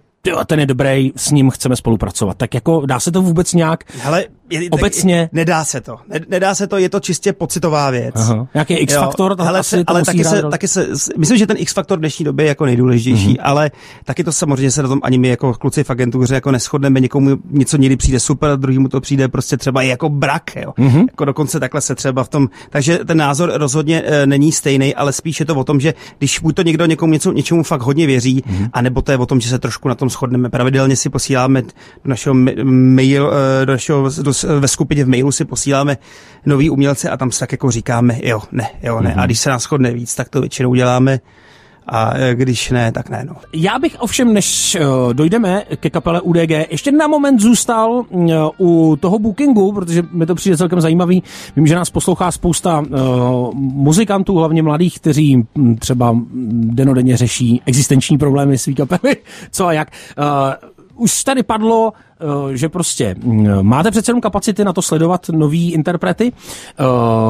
ten 0.46 0.60
je 0.60 0.66
dobrý, 0.66 1.12
s 1.16 1.32
ním 1.32 1.50
chceme 1.50 1.76
spolupracovat. 1.76 2.38
Tak 2.38 2.54
jako 2.54 2.86
dá 2.86 3.00
se 3.00 3.12
to 3.12 3.22
vůbec 3.22 3.54
nějak 3.54 3.84
Hele, 4.00 4.26
je, 4.52 4.70
Obecně? 4.70 5.22
Tak, 5.22 5.34
nedá 5.34 5.66
se 5.66 5.82
to. 5.82 5.98
Nedá 6.30 6.56
se 6.56 6.68
to, 6.68 6.78
je 6.78 6.90
to 6.90 7.00
čistě 7.00 7.34
pocitová 7.34 7.90
věc. 7.90 8.16
Aha. 8.18 8.48
Jaký 8.54 8.74
X-faktor? 8.74 9.36
Ale, 9.40 9.60
asi 9.60 9.84
ale 9.88 10.04
taky 10.06 10.24
se, 10.24 10.42
taky 10.42 10.68
se, 10.68 10.88
myslím, 11.18 11.38
že 11.38 11.48
ten 11.48 11.58
X-faktor 11.60 11.98
v 11.98 12.00
dnešní 12.00 12.26
době 12.26 12.46
je 12.46 12.50
jako 12.50 12.66
nejdůležitější, 12.66 13.34
mm-hmm. 13.34 13.44
ale 13.44 13.72
taky 14.06 14.24
to 14.24 14.32
samozřejmě 14.32 14.72
se 14.72 14.84
na 14.84 14.90
tom 14.90 15.00
ani 15.04 15.18
my 15.18 15.28
jako 15.28 15.54
kluci 15.54 15.84
v 15.84 15.90
agentuře 15.90 16.36
jako 16.36 16.52
neschodneme, 16.52 17.00
někomu 17.00 17.38
něco 17.50 17.78
někdy 17.78 17.96
přijde 17.98 18.20
super, 18.20 18.58
druhýmu 18.58 18.88
to 18.88 19.02
přijde 19.02 19.28
prostě 19.28 19.58
třeba 19.58 19.82
i 19.82 19.88
jako 19.88 20.10
brak, 20.10 20.56
jo. 20.56 20.74
Mm-hmm. 20.78 21.06
Jako 21.10 21.26
dokonce 21.26 21.60
takhle 21.60 21.82
se 21.82 21.96
třeba 21.96 22.24
v 22.24 22.30
tom, 22.30 22.50
takže 22.70 22.98
ten 22.98 23.18
názor 23.18 23.52
rozhodně 23.54 24.04
e, 24.06 24.26
není 24.26 24.52
stejný, 24.52 24.96
ale 24.96 25.14
spíš 25.14 25.40
je 25.40 25.46
to 25.46 25.56
o 25.56 25.64
tom, 25.64 25.80
že 25.80 25.94
když 26.18 26.40
buď 26.40 26.56
to 26.56 26.62
někdo 26.62 26.86
někomu 26.86 27.14
něco, 27.14 27.32
něčemu 27.32 27.64
fakt 27.64 27.82
hodně 27.82 28.08
věří, 28.08 28.42
mm-hmm. 28.42 28.70
anebo 28.74 29.02
to 29.02 29.12
je 29.12 29.18
o 29.18 29.26
tom, 29.26 29.42
že 29.42 29.50
se 29.50 29.60
trošku 29.60 29.88
na 29.88 29.96
tom 29.96 30.10
shodneme. 30.10 30.50
Pravidelně 30.50 30.96
si 30.96 31.10
posíláme 31.10 31.62
do 31.62 31.70
našeho 32.06 32.36
mail, 32.64 33.32
e, 33.62 33.66
do 33.66 33.72
našeho 33.72 34.10
do 34.22 34.34
ve 34.44 34.68
skupině 34.68 35.06
v 35.06 35.10
mailu 35.10 35.32
si 35.32 35.46
posíláme 35.46 35.98
nový 36.46 36.70
umělce 36.70 37.10
a 37.10 37.18
tam 37.18 37.32
se 37.32 37.40
tak 37.40 37.52
jako 37.52 37.72
říkáme 37.72 38.20
jo, 38.24 38.42
ne, 38.52 38.70
jo, 38.84 39.02
ne. 39.02 39.10
Mm-hmm. 39.10 39.22
A 39.22 39.26
když 39.26 39.40
se 39.40 39.50
nás 39.50 39.66
chodne 39.66 39.92
víc, 39.92 40.16
tak 40.16 40.30
to 40.30 40.42
většinou 40.42 40.76
děláme 40.76 41.20
a 41.88 42.18
e, 42.18 42.36
když 42.36 42.72
ne, 42.72 42.92
tak 42.92 43.10
ne. 43.10 43.24
No. 43.28 43.36
Já 43.54 43.80
bych 43.80 43.96
ovšem, 44.00 44.34
než 44.34 44.78
uh, 44.80 45.14
dojdeme 45.14 45.64
ke 45.76 45.90
kapele 45.90 46.22
UDG, 46.22 46.50
ještě 46.50 46.92
na 46.92 47.08
moment 47.08 47.40
zůstal 47.40 48.06
uh, 48.10 48.32
u 48.60 48.96
toho 48.96 49.20
bookingu, 49.20 49.72
protože 49.72 50.04
mi 50.12 50.26
to 50.26 50.36
přijde 50.36 50.58
celkem 50.58 50.82
zajímavý. 50.82 51.24
Vím, 51.56 51.68
že 51.68 51.76
nás 51.76 51.90
poslouchá 51.90 52.32
spousta 52.32 52.80
uh, 52.80 53.54
muzikantů, 53.56 54.38
hlavně 54.38 54.64
mladých, 54.64 54.96
kteří 54.96 55.48
třeba 55.80 56.18
denodenně 56.52 57.18
řeší 57.18 57.62
existenční 57.66 58.18
problémy 58.18 58.58
svý 58.58 58.76
kapely, 58.76 59.18
co 59.52 59.68
a 59.68 59.74
jak. 59.74 59.92
Uh, 60.18 60.72
už 61.02 61.24
tady 61.24 61.44
padlo, 61.44 61.94
eh, 61.94 62.58
že 62.58 62.70
prostě 62.70 63.16
mm, 63.24 63.48
máte 63.62 63.92
přece 63.92 64.10
jenom 64.10 64.22
kapacity 64.22 64.64
na 64.64 64.74
to 64.74 64.82
sledovat 64.82 65.30
nový 65.30 65.74
interprety, 65.74 66.32
eh, 66.32 66.84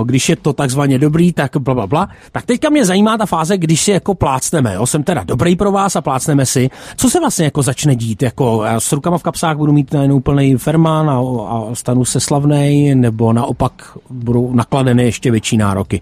když 0.04 0.30
je 0.30 0.36
to 0.36 0.54
takzvaně 0.54 1.00
dobrý, 1.00 1.34
tak 1.34 1.58
bla, 1.58 1.74
bla, 1.74 1.88
bla. 1.88 2.10
Tak 2.32 2.46
teďka 2.46 2.70
mě 2.70 2.86
zajímá 2.86 3.18
ta 3.18 3.26
fáze, 3.26 3.58
když 3.58 3.82
si 3.82 3.92
jako 3.92 4.16
plácneme, 4.16 4.74
jo, 4.74 4.86
jsem 4.86 5.04
teda 5.04 5.24
dobrý 5.24 5.56
pro 5.56 5.72
vás 5.72 5.96
a 5.96 6.02
plácneme 6.02 6.46
si, 6.46 6.70
co 6.96 7.10
se 7.10 7.20
vlastně 7.20 7.46
jako 7.46 7.62
začne 7.62 7.96
dít, 7.96 8.22
jako 8.22 8.64
já 8.64 8.80
s 8.80 8.92
rukama 8.92 9.18
v 9.18 9.24
kapsách 9.24 9.58
budu 9.58 9.74
mít 9.74 9.94
najednou 9.94 10.20
plný 10.20 10.56
fermán 10.56 11.10
a, 11.10 11.20
a 11.50 11.76
stanu 11.76 12.06
se 12.06 12.20
slavnej, 12.20 12.96
nebo 12.96 13.34
naopak 13.34 13.98
budou 14.10 14.54
nakladeny 14.54 15.04
ještě 15.04 15.32
větší 15.32 15.58
nároky. 15.58 16.02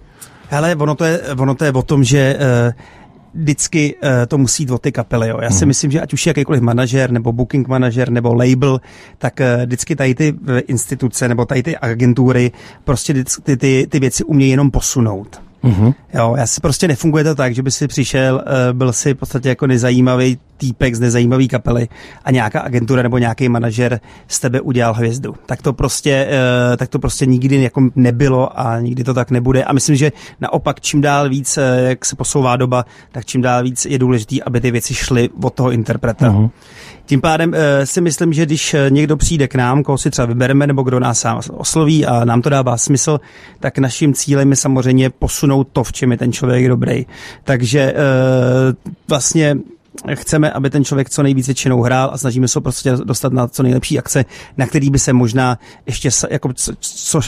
Hele, 0.49 0.75
ono 0.75 0.95
to 0.95 1.03
je, 1.03 1.21
ono 1.37 1.55
to 1.55 1.65
je 1.65 1.71
o 1.71 1.81
tom, 1.81 2.03
že 2.03 2.35
uh, 2.35 2.73
vždycky 3.33 3.95
uh, 3.95 4.09
to 4.27 4.37
musí 4.37 4.63
jít 4.63 4.71
o 4.71 4.77
ty 4.77 4.91
kapely. 4.91 5.29
Jo. 5.29 5.39
Já 5.41 5.49
si 5.49 5.59
hmm. 5.59 5.67
myslím, 5.67 5.91
že 5.91 6.01
ať 6.01 6.13
už 6.13 6.25
je 6.25 6.29
jakýkoliv 6.29 6.61
manažer, 6.61 7.11
nebo 7.11 7.31
booking 7.31 7.67
manažer, 7.67 8.09
nebo 8.11 8.33
label, 8.33 8.81
tak 9.17 9.39
uh, 9.39 9.65
vždycky 9.65 9.95
tady 9.95 10.15
ty 10.15 10.33
instituce, 10.67 11.27
nebo 11.27 11.45
tady 11.45 11.63
ty 11.63 11.77
agentury 11.77 12.51
prostě 12.83 13.13
ty, 13.43 13.57
ty, 13.57 13.87
ty 13.89 13.99
věci 13.99 14.23
umějí 14.23 14.51
jenom 14.51 14.71
posunout. 14.71 15.48
Mm-hmm. 15.63 15.93
Jo, 16.13 16.35
já 16.37 16.47
si 16.47 16.61
prostě 16.61 16.87
nefunguje 16.87 17.23
to 17.23 17.35
tak, 17.35 17.55
že 17.55 17.63
by 17.63 17.71
si 17.71 17.87
přišel, 17.87 18.35
uh, 18.35 18.77
byl 18.77 18.93
si 18.93 19.13
v 19.13 19.17
podstatě 19.17 19.49
jako 19.49 19.67
nezajímavý 19.67 20.37
týpek 20.57 20.95
z 20.95 20.99
nezajímavý 20.99 21.47
kapely 21.47 21.87
a 22.25 22.31
nějaká 22.31 22.59
agentura 22.59 23.03
nebo 23.03 23.17
nějaký 23.17 23.49
manažer 23.49 23.99
z 24.27 24.39
tebe 24.39 24.61
udělal 24.61 24.93
hvězdu. 24.93 25.35
Tak 25.45 25.61
to 25.61 25.73
prostě, 25.73 26.27
uh, 26.71 26.77
tak 26.77 26.89
to 26.89 26.99
prostě 26.99 27.25
nikdy 27.25 27.63
jako 27.63 27.89
nebylo 27.95 28.59
a 28.59 28.79
nikdy 28.79 29.03
to 29.03 29.13
tak 29.13 29.31
nebude. 29.31 29.63
A 29.63 29.73
myslím, 29.73 29.95
že 29.95 30.11
naopak 30.41 30.81
čím 30.81 31.01
dál 31.01 31.29
víc, 31.29 31.57
uh, 31.57 31.63
jak 31.89 32.05
se 32.05 32.15
posouvá 32.15 32.55
doba, 32.55 32.85
tak 33.11 33.25
čím 33.25 33.41
dál 33.41 33.63
víc 33.63 33.85
je 33.85 33.99
důležité, 33.99 34.35
aby 34.45 34.61
ty 34.61 34.71
věci 34.71 34.93
šly 34.93 35.29
od 35.43 35.53
toho 35.53 35.71
interpreta. 35.71 36.29
Mm-hmm. 36.29 36.49
Tím 37.09 37.21
pádem 37.21 37.53
e, 37.53 37.85
si 37.85 38.01
myslím, 38.01 38.33
že 38.33 38.45
když 38.45 38.75
někdo 38.89 39.17
přijde 39.17 39.47
k 39.47 39.55
nám, 39.55 39.83
koho 39.83 39.97
si 39.97 40.09
třeba 40.11 40.25
vybereme, 40.25 40.67
nebo 40.67 40.83
kdo 40.83 40.99
nás 40.99 41.19
sám 41.19 41.39
osloví 41.51 42.05
a 42.05 42.25
nám 42.25 42.41
to 42.41 42.49
dává 42.49 42.77
smysl, 42.77 43.19
tak 43.59 43.77
naším 43.77 44.13
cílem 44.13 44.49
je 44.49 44.55
samozřejmě 44.55 45.09
posunout 45.09 45.67
to, 45.73 45.83
v 45.83 45.91
čem 45.93 46.11
je 46.11 46.17
ten 46.17 46.31
člověk 46.33 46.67
dobrý. 46.67 47.05
Takže 47.43 47.79
e, 47.79 47.93
vlastně 49.07 49.57
chceme, 50.13 50.51
aby 50.51 50.69
ten 50.69 50.85
člověk 50.85 51.09
co 51.09 51.23
nejvíc 51.23 51.47
většinou 51.47 51.81
hrál 51.81 52.09
a 52.13 52.17
snažíme 52.17 52.47
se 52.47 52.61
prostě 52.61 52.91
dostat 53.03 53.33
na 53.33 53.47
co 53.47 53.63
nejlepší 53.63 53.99
akce, 53.99 54.25
na 54.57 54.67
který 54.67 54.89
by 54.89 54.99
se 54.99 55.13
možná 55.13 55.59
ještě, 55.85 56.09
jako, 56.29 56.53
co, 56.53 56.71
co, 56.79 57.19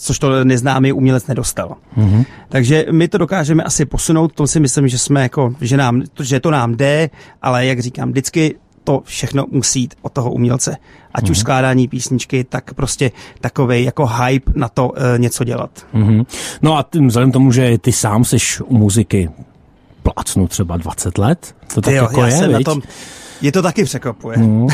což 0.00 0.18
to 0.18 0.44
neznámý 0.44 0.92
umělec 0.92 1.26
nedostal. 1.26 1.76
Mm-hmm. 1.96 2.24
Takže 2.48 2.86
my 2.90 3.08
to 3.08 3.18
dokážeme 3.18 3.62
asi 3.62 3.84
posunout, 3.84 4.32
to 4.32 4.46
si 4.46 4.60
myslím, 4.60 4.88
že 4.88 4.98
jsme 4.98 5.22
jako, 5.22 5.54
že, 5.60 5.76
nám, 5.76 6.02
že 6.20 6.40
to 6.40 6.50
nám 6.50 6.74
jde, 6.74 7.10
ale 7.42 7.66
jak 7.66 7.80
říkám, 7.80 8.10
vždycky 8.10 8.54
to 8.84 9.02
všechno 9.04 9.46
musí 9.50 9.80
jít 9.80 9.94
od 10.02 10.12
toho 10.12 10.32
umělce. 10.32 10.76
Ať 11.14 11.24
mm-hmm. 11.24 11.30
už 11.30 11.36
mhm. 11.36 11.40
skládání 11.40 11.88
písničky, 11.88 12.44
tak 12.44 12.74
prostě 12.74 13.10
takový 13.40 13.84
jako 13.84 14.06
hype 14.06 14.52
na 14.54 14.68
to 14.68 14.92
e, 14.96 15.18
něco 15.18 15.44
dělat. 15.44 15.70
Mm-hmm. 15.94 16.26
No 16.62 16.78
a 16.78 16.86
tím, 16.92 17.08
vzhledem 17.08 17.32
tomu, 17.32 17.52
že 17.52 17.78
ty 17.78 17.92
sám 17.92 18.24
seš 18.24 18.60
u 18.60 18.78
muziky 18.78 19.30
plácnu 20.14 20.48
třeba 20.48 20.76
20 20.76 21.18
let, 21.18 21.54
to 21.74 21.80
tak 21.80 21.94
jo, 21.94 22.02
jako 22.02 22.20
já 22.20 22.26
je, 22.26 22.32
jsem 22.32 22.52
na 22.52 22.60
tom, 22.64 22.82
je 23.40 23.52
to 23.52 23.62
taky 23.62 23.84
překvapuje. 23.84 24.38
Mm. 24.38 24.66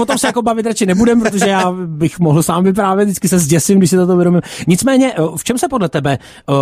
o 0.00 0.04
tom 0.06 0.18
se 0.18 0.26
jako 0.26 0.42
bavit 0.42 0.66
radši 0.66 0.86
nebudem, 0.86 1.20
protože 1.20 1.48
já 1.48 1.72
bych 1.86 2.18
mohl 2.18 2.42
sám 2.42 2.64
vyprávět, 2.64 3.08
vždycky 3.08 3.28
se 3.28 3.38
zděsím, 3.38 3.78
když 3.78 3.90
si 3.90 3.96
to 3.96 4.16
vědomím. 4.16 4.40
Nicméně, 4.66 5.12
eh, 5.12 5.22
v 5.36 5.44
čem 5.44 5.58
se 5.58 5.68
podle 5.68 5.88
tebe 5.88 6.18
uh, 6.48 6.56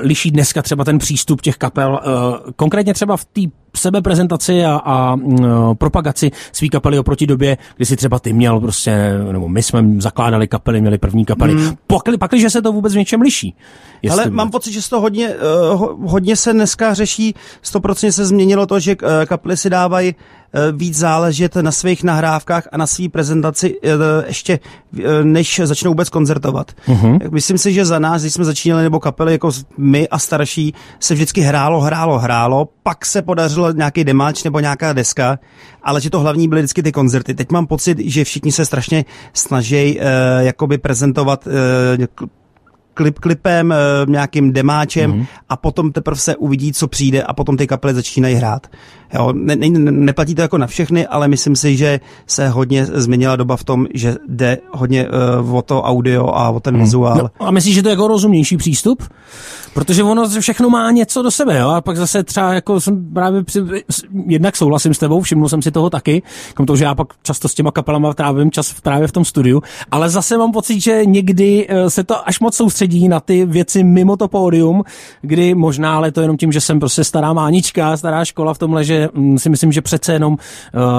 liší 0.00 0.30
dneska 0.30 0.62
třeba 0.62 0.84
ten 0.84 0.98
přístup 0.98 1.40
těch 1.40 1.56
kapel, 1.56 2.00
uh, 2.06 2.50
konkrétně 2.56 2.94
třeba 2.94 3.16
v 3.16 3.24
té 3.24 3.40
sebeprezentaci 3.76 4.64
a, 4.64 4.74
a 4.84 5.14
uh, 5.14 5.74
propagaci 5.74 6.30
svý 6.52 6.70
kapely 6.70 6.98
oproti 6.98 7.26
době, 7.26 7.58
kdy 7.76 7.86
si 7.86 7.96
třeba 7.96 8.18
ty 8.18 8.32
měl 8.32 8.60
prostě, 8.60 9.18
nebo 9.32 9.48
my 9.48 9.62
jsme 9.62 9.84
zakládali 9.98 10.48
kapely, 10.48 10.80
měli 10.80 10.98
první 10.98 11.24
kapely. 11.24 11.54
Mm. 11.54 11.70
Pakli, 11.86 12.18
pakli, 12.18 12.40
že 12.40 12.50
se 12.50 12.62
to 12.62 12.72
vůbec 12.72 12.92
v 12.92 12.96
něčem 12.96 13.20
liší. 13.20 13.54
Ale 14.10 14.30
mám 14.30 14.50
pocit, 14.50 14.72
že 14.72 14.82
se 14.82 14.90
to 14.90 15.00
hodně, 15.00 15.34
uh, 15.74 16.10
hodně 16.10 16.36
se 16.36 16.52
dneska 16.52 16.94
řeší, 16.94 17.34
100% 17.64 18.08
se 18.08 18.24
změnilo 18.24 18.66
to, 18.66 18.80
že 18.80 18.96
uh, 18.96 19.08
kapely 19.26 19.56
si 19.56 19.70
dávají 19.70 20.14
víc 20.72 20.98
záležet 20.98 21.56
na 21.56 21.72
svých 21.72 22.02
nahrávkách 22.02 22.68
a 22.72 22.76
na 22.76 22.86
své 22.86 23.08
prezentaci 23.08 23.76
ještě 24.26 24.58
než 25.22 25.60
začnou 25.64 25.90
vůbec 25.90 26.08
koncertovat. 26.08 26.72
Uh-huh. 26.88 27.30
Myslím 27.30 27.58
si, 27.58 27.72
že 27.72 27.84
za 27.84 27.98
nás, 27.98 28.22
když 28.22 28.34
jsme 28.34 28.44
začínali, 28.44 28.82
nebo 28.82 29.00
kapely 29.00 29.32
jako 29.32 29.50
my 29.78 30.08
a 30.08 30.18
starší, 30.18 30.74
se 31.00 31.14
vždycky 31.14 31.40
hrálo, 31.40 31.80
hrálo, 31.80 32.18
hrálo, 32.18 32.68
pak 32.82 33.06
se 33.06 33.22
podařilo 33.22 33.63
nějaký 33.72 34.04
demáč 34.04 34.44
nebo 34.44 34.60
nějaká 34.60 34.92
deska, 34.92 35.38
ale 35.82 36.00
že 36.00 36.10
to 36.10 36.20
hlavní 36.20 36.48
byly 36.48 36.60
vždycky 36.60 36.82
ty 36.82 36.92
koncerty. 36.92 37.34
Teď 37.34 37.50
mám 37.50 37.66
pocit, 37.66 37.98
že 37.98 38.24
všichni 38.24 38.52
se 38.52 38.64
strašně 38.64 39.04
snaží 39.32 39.98
uh, 39.98 40.04
jakoby 40.38 40.78
prezentovat 40.78 41.46
uh, 41.46 41.52
klip, 42.94 43.18
klipem, 43.18 43.72
eh, 43.72 43.76
nějakým 44.06 44.52
demáčem 44.52 45.12
mm-hmm. 45.12 45.26
a 45.48 45.56
potom 45.56 45.92
teprve 45.92 46.16
se 46.16 46.36
uvidí, 46.36 46.72
co 46.72 46.88
přijde 46.88 47.22
a 47.22 47.32
potom 47.32 47.56
ty 47.56 47.66
kapely 47.66 47.94
začínají 47.94 48.34
hrát. 48.34 48.66
Jo, 49.14 49.32
ne, 49.32 49.56
ne, 49.56 49.68
neplatí 49.90 50.34
to 50.34 50.42
jako 50.42 50.58
na 50.58 50.66
všechny, 50.66 51.06
ale 51.06 51.28
myslím 51.28 51.56
si, 51.56 51.76
že 51.76 52.00
se 52.26 52.48
hodně 52.48 52.86
změnila 52.86 53.36
doba 53.36 53.56
v 53.56 53.64
tom, 53.64 53.86
že 53.94 54.16
jde 54.28 54.58
hodně 54.72 55.06
uh, 55.40 55.56
o 55.56 55.62
to 55.62 55.82
audio 55.82 56.26
a 56.28 56.50
o 56.50 56.60
ten 56.60 56.74
mm. 56.74 56.80
vizuál. 56.80 57.16
No, 57.40 57.46
a 57.46 57.50
myslíš, 57.50 57.74
že 57.74 57.82
to 57.82 57.88
je 57.88 57.92
jako 57.92 58.08
rozumnější 58.08 58.56
přístup? 58.56 59.02
Protože 59.74 60.02
ono 60.02 60.28
všechno 60.40 60.70
má 60.70 60.90
něco 60.90 61.22
do 61.22 61.30
sebe, 61.30 61.58
jo? 61.58 61.68
A 61.68 61.80
pak 61.80 61.96
zase 61.96 62.24
třeba 62.24 62.54
jako 62.54 62.80
jsem 62.80 63.14
právě 63.14 63.44
při, 63.44 63.60
jednak 64.26 64.56
souhlasím 64.56 64.94
s 64.94 64.98
tebou, 64.98 65.20
všiml 65.20 65.48
jsem 65.48 65.62
si 65.62 65.70
toho 65.70 65.90
taky, 65.90 66.22
krom 66.54 66.66
toho, 66.66 66.76
že 66.76 66.84
já 66.84 66.94
pak 66.94 67.08
často 67.22 67.48
s 67.48 67.54
těma 67.54 67.70
kapelama 67.70 68.14
trávím 68.14 68.50
čas 68.50 68.74
právě 68.82 69.08
v 69.08 69.12
tom 69.12 69.24
studiu, 69.24 69.62
ale 69.90 70.10
zase 70.10 70.38
mám 70.38 70.52
pocit, 70.52 70.80
že 70.80 71.00
někdy 71.04 71.66
eh, 71.68 71.90
se 71.90 72.04
to 72.04 72.28
až 72.28 72.40
moc 72.40 72.56
soustředí 72.56 72.83
na 73.08 73.20
ty 73.20 73.46
věci 73.46 73.84
mimo 73.84 74.16
to 74.16 74.28
pódium, 74.28 74.82
kdy 75.22 75.54
možná, 75.54 75.96
ale 75.96 76.12
to 76.12 76.20
jenom 76.20 76.36
tím, 76.36 76.52
že 76.52 76.60
jsem 76.60 76.80
prostě 76.80 77.04
stará 77.04 77.32
mánička, 77.32 77.96
stará 77.96 78.24
škola 78.24 78.54
v 78.54 78.58
tomhle, 78.58 78.84
že 78.84 79.08
mm, 79.14 79.38
si 79.38 79.48
myslím, 79.48 79.72
že 79.72 79.82
přece 79.82 80.12
jenom 80.12 80.32
uh, 80.32 80.38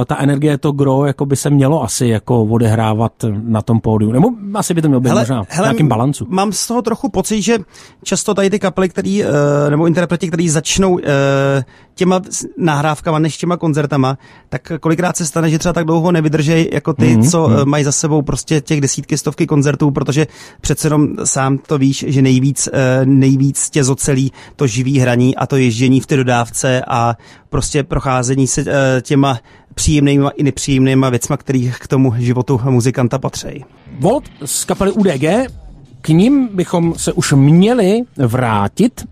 ta 0.05 0.17
energie, 0.17 0.57
to 0.57 0.71
gro, 0.71 1.05
jako 1.05 1.25
by 1.25 1.35
se 1.35 1.49
mělo 1.49 1.83
asi 1.83 2.07
jako 2.07 2.43
odehrávat 2.43 3.13
na 3.31 3.61
tom 3.61 3.79
pódiu. 3.79 4.11
Nebo 4.11 4.29
asi 4.53 4.73
by 4.73 4.81
to 4.81 4.87
mělo 4.87 5.01
být 5.01 5.09
hele, 5.09 5.21
možná 5.21 5.43
hele, 5.49 5.67
nějakým 5.67 5.87
balancu. 5.87 6.25
Mám 6.29 6.51
z 6.51 6.67
toho 6.67 6.81
trochu 6.81 7.09
pocit, 7.09 7.41
že 7.41 7.57
často 8.03 8.33
tady 8.33 8.49
ty 8.49 8.59
kapely, 8.59 8.89
který, 8.89 9.23
uh, 9.23 9.29
nebo 9.69 9.87
interpreti, 9.87 10.27
který 10.27 10.49
začnou 10.49 10.93
uh, 10.93 11.01
těma 11.95 12.21
nahrávkama 12.57 13.19
než 13.19 13.37
těma 13.37 13.57
koncertama, 13.57 14.17
tak 14.49 14.71
kolikrát 14.79 15.17
se 15.17 15.25
stane, 15.25 15.49
že 15.49 15.59
třeba 15.59 15.73
tak 15.73 15.85
dlouho 15.85 16.11
nevydržej 16.11 16.69
jako 16.73 16.93
ty, 16.93 17.17
mm-hmm. 17.17 17.29
co 17.31 17.45
uh, 17.45 17.65
mají 17.65 17.83
za 17.83 17.91
sebou 17.91 18.21
prostě 18.21 18.61
těch 18.61 18.81
desítky, 18.81 19.17
stovky 19.17 19.47
koncertů, 19.47 19.91
protože 19.91 20.27
přece 20.61 20.85
jenom 20.87 21.07
sám 21.23 21.57
to 21.57 21.74
víš, 21.77 22.05
že 22.07 22.21
nejvíc, 22.21 22.69
uh, 22.73 23.05
nejvíc 23.05 23.69
tě 23.69 23.83
zocelí 23.83 24.31
to 24.55 24.67
živý 24.67 24.99
hraní 24.99 25.35
a 25.35 25.47
to 25.47 25.57
ježdění 25.57 26.01
v 26.01 26.05
té 26.05 26.15
dodávce 26.15 26.81
a 26.87 27.17
prostě 27.49 27.83
procházení 27.83 28.47
se 28.47 28.61
uh, 28.61 28.67
těma 29.01 29.39
příjemnýma 29.73 30.29
i 30.29 30.43
nepříjemnýma 30.43 31.09
věcma, 31.09 31.37
který 31.37 31.73
k 31.79 31.87
tomu 31.87 32.13
životu 32.17 32.61
muzikanta 32.63 33.17
patří. 33.17 33.65
Volt 33.99 34.23
z 34.45 34.65
kapely 34.65 34.91
UDG 34.91 35.51
k 36.01 36.09
ním 36.09 36.49
bychom 36.53 36.95
se 36.95 37.13
už 37.13 37.33
měli 37.33 38.01
vrátit. 38.17 39.03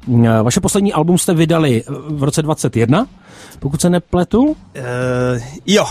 Vaše 0.43 0.59
poslední 0.59 0.93
album 0.93 1.17
jste 1.17 1.33
vydali 1.33 1.83
v 2.09 2.23
roce 2.23 2.41
21, 2.41 3.07
pokud 3.59 3.81
se 3.81 3.89
nepletu. 3.89 4.41
Uh, 4.41 4.55
jo, 5.65 5.85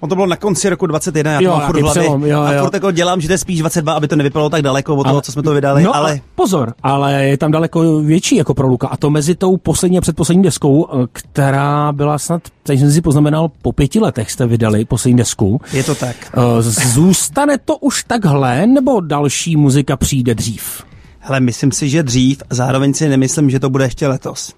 On 0.00 0.08
to 0.08 0.14
bylo 0.14 0.26
na 0.26 0.36
konci 0.36 0.68
roku 0.68 0.86
21, 0.86 1.32
já 1.32 1.38
to 1.38 1.44
jo, 1.44 1.50
mám 1.50 1.66
furt. 1.66 1.90
Přelom, 1.90 2.24
jo, 2.24 2.40
a 2.40 2.62
furt 2.62 2.74
jako 2.74 2.90
dělám, 2.90 3.20
že 3.20 3.28
to 3.28 3.32
je 3.32 3.38
spíš 3.38 3.58
22, 3.58 3.92
aby 3.92 4.08
to 4.08 4.16
nevypadalo 4.16 4.50
tak 4.50 4.62
daleko 4.62 4.96
od 4.96 5.06
ale, 5.06 5.12
toho, 5.12 5.20
co 5.20 5.32
jsme 5.32 5.42
to 5.42 5.54
vydali. 5.54 5.82
No, 5.82 5.96
ale... 5.96 6.20
pozor, 6.34 6.74
ale 6.82 7.24
je 7.24 7.38
tam 7.38 7.50
daleko 7.50 8.00
větší 8.00 8.36
jako 8.36 8.54
pro 8.54 8.66
Luka. 8.66 8.88
A 8.88 8.96
to 8.96 9.10
mezi 9.10 9.34
tou 9.34 9.56
poslední 9.56 9.98
a 9.98 10.00
předposlední 10.00 10.42
deskou, 10.42 10.88
eh, 10.92 11.06
která 11.12 11.92
byla 11.92 12.18
snad, 12.18 12.42
teď 12.62 12.80
jsem 12.80 12.92
si 12.92 13.00
poznamenal, 13.00 13.50
po 13.62 13.72
pěti 13.72 14.00
letech 14.00 14.30
jste 14.30 14.46
vydali 14.46 14.84
poslední 14.84 15.16
desku. 15.16 15.60
Je 15.72 15.84
to 15.84 15.94
tak. 15.94 16.16
Eh, 16.34 16.62
zůstane 16.62 17.58
to 17.58 17.76
už 17.76 18.04
takhle, 18.04 18.66
nebo 18.66 19.00
další 19.00 19.56
muzika 19.56 19.96
přijde 19.96 20.34
dřív? 20.34 20.82
Hele, 21.18 21.40
myslím 21.40 21.72
si, 21.72 21.88
že 21.88 22.02
dřív, 22.02 22.42
zároveň 22.50 22.94
si 22.94 23.08
nemyslím, 23.08 23.50
že 23.50 23.60
to 23.60 23.70
bude 23.70 23.84
ještě 23.84 24.08
letos. 24.08 24.54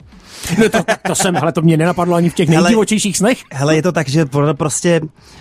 No 0.58 0.68
to, 0.68 0.78
to 1.06 1.14
jsem, 1.14 1.34
hele, 1.34 1.52
to 1.52 1.62
mě 1.62 1.76
nenapadlo 1.76 2.14
ani 2.14 2.30
v 2.30 2.34
těch 2.34 2.48
nejdivočejších 2.48 3.16
snech. 3.16 3.38
Hele, 3.52 3.76
je 3.76 3.82
to 3.82 3.92
tak, 3.92 4.08
že 4.08 4.24
prostě 4.52 5.00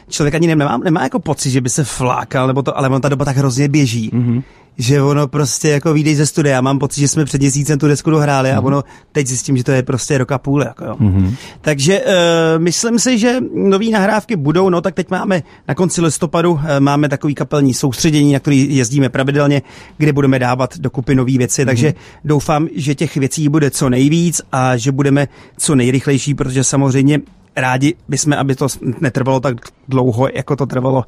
člověk 0.09 0.35
ani 0.35 0.47
nemá, 0.47 0.77
nemá 0.77 1.03
jako 1.03 1.19
pocit, 1.19 1.51
že 1.51 1.61
by 1.61 1.69
se 1.69 1.83
flákal, 1.83 2.47
nebo 2.47 2.61
to, 2.61 2.77
ale 2.77 2.89
on 2.89 3.01
ta 3.01 3.09
doba 3.09 3.25
tak 3.25 3.37
hrozně 3.37 3.67
běží. 3.67 4.11
Mm-hmm 4.13 4.43
že 4.79 5.01
ono 5.01 5.27
prostě 5.27 5.69
jako 5.69 5.93
vyjde 5.93 6.15
ze 6.15 6.25
studia. 6.25 6.55
Já 6.55 6.61
mám 6.61 6.79
pocit, 6.79 6.99
že 7.01 7.07
jsme 7.07 7.25
před 7.25 7.41
měsícem 7.41 7.79
tu 7.79 7.87
desku 7.87 8.09
dohráli 8.09 8.49
mm-hmm. 8.49 8.57
a 8.57 8.59
mhm. 8.59 8.65
ono 8.65 8.83
teď 9.11 9.27
zjistím, 9.27 9.57
že 9.57 9.63
to 9.63 9.71
je 9.71 9.83
prostě 9.83 10.17
rok 10.17 10.31
a 10.31 10.37
půl. 10.37 10.63
Jako 10.63 10.85
jo. 10.85 10.95
Mm-hmm. 10.99 11.33
Takže 11.61 11.99
uh, 11.99 12.63
myslím 12.63 12.99
si, 12.99 13.19
že 13.19 13.39
nové 13.53 13.85
nahrávky 13.85 14.35
budou, 14.35 14.69
no 14.69 14.81
tak 14.81 14.95
teď 14.95 15.09
máme 15.09 15.43
na 15.67 15.75
konci 15.75 16.01
listopadu 16.01 16.51
uh, 16.51 16.61
máme 16.79 17.09
takový 17.09 17.35
kapelní 17.35 17.73
soustředění, 17.73 18.33
na 18.33 18.39
který 18.39 18.75
jezdíme 18.75 19.09
pravidelně, 19.09 19.61
kde 19.97 20.13
budeme 20.13 20.39
dávat 20.39 20.77
dokupy 20.77 21.15
nové 21.15 21.37
věci, 21.37 21.61
mm-hmm. 21.61 21.65
takže 21.65 21.93
doufám, 22.25 22.67
že 22.75 22.95
těch 22.95 23.17
věcí 23.17 23.49
bude 23.49 23.71
co 23.71 23.89
nejvíc 23.89 24.41
a 24.51 24.77
že 24.77 24.88
budeme 24.91 25.27
co 25.57 25.75
nejrychlejší, 25.75 26.33
protože 26.33 26.63
samozřejmě 26.63 27.19
rádi 27.55 27.95
bychom, 28.07 28.33
aby 28.33 28.55
to 28.55 28.67
netrvalo 29.01 29.39
tak 29.39 29.57
dlouho, 29.87 30.27
jako 30.33 30.55
to 30.55 30.65
trvalo 30.65 31.05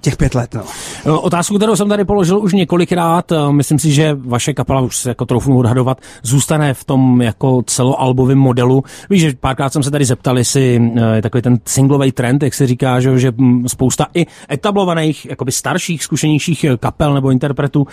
těch 0.00 0.16
pět 0.16 0.34
let. 0.34 0.54
No. 0.54 0.62
no. 1.06 1.20
Otázku, 1.20 1.56
kterou 1.56 1.76
jsem 1.76 1.88
tady 1.88 2.04
položil 2.04 2.38
už 2.38 2.52
několikrát, 2.52 3.32
eh, 3.32 3.52
myslím 3.52 3.78
si, 3.78 3.92
že 3.92 4.16
vaše 4.20 4.54
kapela, 4.54 4.80
už 4.80 4.96
se 4.96 5.08
jako 5.08 5.26
troufnu 5.26 5.58
odhadovat, 5.58 6.00
zůstane 6.22 6.74
v 6.74 6.84
tom 6.84 7.22
jako 7.22 7.62
celoalbovém 7.66 8.38
modelu. 8.38 8.84
Víš, 9.10 9.20
že 9.20 9.32
párkrát 9.40 9.72
jsem 9.72 9.82
se 9.82 9.90
tady 9.90 10.04
zeptal, 10.04 10.38
jestli 10.38 10.92
eh, 10.96 11.16
je 11.16 11.22
takový 11.22 11.42
ten 11.42 11.58
singlový 11.64 12.12
trend, 12.12 12.42
jak 12.42 12.54
se 12.54 12.66
říká, 12.66 13.00
že, 13.00 13.18
že 13.18 13.32
hm, 13.38 13.68
spousta 13.68 14.06
i 14.14 14.26
etablovaných, 14.50 15.26
jakoby 15.30 15.52
starších, 15.52 16.04
zkušenějších 16.04 16.64
eh, 16.64 16.76
kapel 16.76 17.14
nebo 17.14 17.30
interpretů 17.30 17.86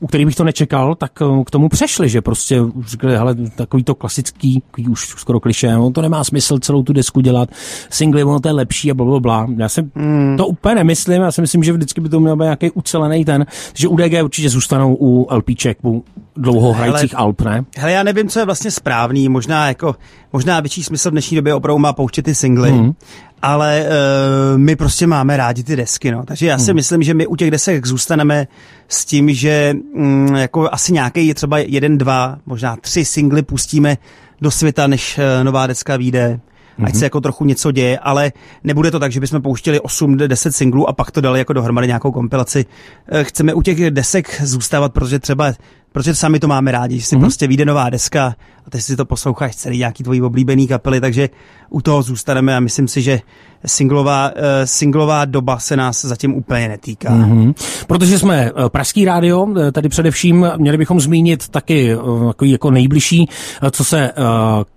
u 0.00 0.06
kterých 0.06 0.26
bych 0.26 0.36
to 0.36 0.44
nečekal, 0.44 0.94
tak 0.94 1.12
eh, 1.22 1.44
k 1.44 1.50
tomu 1.50 1.68
přešli, 1.68 2.08
že 2.08 2.22
prostě 2.22 2.60
řekli, 2.86 3.16
hele, 3.16 3.34
takový 3.34 3.84
to 3.84 3.94
klasický, 3.94 4.62
takový 4.66 4.88
už 4.88 5.08
skoro 5.08 5.40
kliše, 5.40 5.72
no, 5.72 5.90
to 5.90 6.02
nemá 6.02 6.24
smysl 6.24 6.58
celou 6.58 6.82
tu 6.82 6.92
desku 6.92 7.20
dělat, 7.20 7.48
singly, 7.90 8.24
ono 8.24 8.40
to 8.40 8.48
je 8.48 8.52
lepší 8.52 8.90
a 8.90 8.94
bla, 8.94 9.20
bla, 9.20 9.46
Já 9.56 9.68
si 9.68 9.82
mm. 9.94 10.34
to 10.36 10.46
úplně 10.46 10.74
nemyslím, 10.74 11.22
já 11.22 11.32
si 11.32 11.40
myslím, 11.40 11.64
že 11.64 11.72
vždycky 11.72 12.00
by 12.00 12.08
to 12.08 12.20
měl 12.20 12.36
být 12.36 12.44
nějaký 12.44 12.70
ucelený 12.70 13.24
ten, 13.24 13.46
že 13.74 13.88
UDG 13.88 14.22
určitě 14.22 14.48
zůstanou 14.48 14.96
u 15.00 15.26
LPček, 15.34 15.78
u 15.84 16.04
dlouhohrajících 16.36 17.18
Alp, 17.18 17.40
ne? 17.40 17.64
Hele, 17.76 17.92
já 17.92 18.02
nevím, 18.02 18.28
co 18.28 18.38
je 18.38 18.44
vlastně 18.44 18.70
správný, 18.70 19.28
možná 19.28 19.68
jako, 19.68 19.94
možná 20.32 20.60
větší 20.60 20.82
smysl 20.84 21.08
v 21.08 21.12
dnešní 21.12 21.36
době 21.36 21.54
opravdu 21.54 21.78
má 21.78 21.92
pouštět 21.92 22.22
ty 22.22 22.34
singly, 22.34 22.72
mm 22.72 22.92
ale 23.42 23.86
uh, 23.86 24.58
my 24.58 24.76
prostě 24.76 25.06
máme 25.06 25.36
rádi 25.36 25.64
ty 25.64 25.76
desky, 25.76 26.10
no. 26.10 26.24
Takže 26.24 26.46
já 26.46 26.58
si 26.58 26.66
hmm. 26.66 26.74
myslím, 26.74 27.02
že 27.02 27.14
my 27.14 27.26
u 27.26 27.36
těch 27.36 27.50
desek 27.50 27.86
zůstaneme 27.86 28.46
s 28.88 29.04
tím, 29.04 29.34
že 29.34 29.74
um, 29.94 30.34
jako 30.36 30.68
asi 30.72 30.92
nějaký 30.92 31.34
třeba 31.34 31.58
jeden, 31.58 31.98
dva, 31.98 32.38
možná 32.46 32.76
tři 32.76 33.04
singly 33.04 33.42
pustíme 33.42 33.96
do 34.40 34.50
světa, 34.50 34.86
než 34.86 35.18
uh, 35.18 35.44
nová 35.44 35.66
deska 35.66 35.96
vyjde 35.96 36.40
ať 36.84 36.94
se 36.94 37.04
jako 37.04 37.20
trochu 37.20 37.44
něco 37.44 37.72
děje, 37.72 37.98
ale 37.98 38.32
nebude 38.64 38.90
to 38.90 38.98
tak, 38.98 39.12
že 39.12 39.20
bychom 39.20 39.42
pouštěli 39.42 39.80
8-10 39.80 40.50
singlů 40.50 40.88
a 40.88 40.92
pak 40.92 41.10
to 41.10 41.20
dali 41.20 41.38
jako 41.38 41.52
dohromady 41.52 41.86
nějakou 41.86 42.12
kompilaci. 42.12 42.66
Eh, 43.08 43.24
chceme 43.24 43.54
u 43.54 43.62
těch 43.62 43.90
desek 43.90 44.40
zůstávat, 44.42 44.92
protože 44.92 45.18
třeba 45.18 45.52
protože 45.98 46.14
sami 46.14 46.40
to 46.40 46.48
máme 46.48 46.72
rádi, 46.72 46.98
že 46.98 47.06
si 47.06 47.16
mm-hmm. 47.16 47.20
prostě 47.20 47.46
vyjde 47.46 47.64
nová 47.64 47.90
deska 47.90 48.34
a 48.66 48.70
ty 48.70 48.80
si 48.80 48.96
to 48.96 49.04
posloucháš 49.04 49.56
celý 49.56 49.78
nějaký 49.78 50.04
tvojí 50.04 50.22
oblíbený 50.22 50.68
kapely, 50.68 51.00
takže 51.00 51.28
u 51.70 51.80
toho 51.80 52.02
zůstaneme 52.02 52.56
a 52.56 52.60
myslím 52.60 52.88
si, 52.88 53.02
že 53.02 53.20
singlová, 53.66 54.30
uh, 54.30 54.42
singlová 54.64 55.24
doba 55.24 55.58
se 55.58 55.76
nás 55.76 56.04
zatím 56.04 56.34
úplně 56.34 56.68
netýká. 56.68 57.08
Mm-hmm. 57.08 57.54
Protože 57.86 58.18
jsme 58.18 58.52
uh, 58.52 58.68
Pražský 58.68 59.04
rádio, 59.04 59.42
uh, 59.42 59.70
tady 59.72 59.88
především 59.88 60.50
měli 60.56 60.78
bychom 60.78 61.00
zmínit 61.00 61.48
taky 61.48 61.96
uh, 61.96 62.32
jako 62.42 62.70
nejbližší, 62.70 63.28
co 63.70 63.84
se 63.84 64.12
uh, 64.12 64.24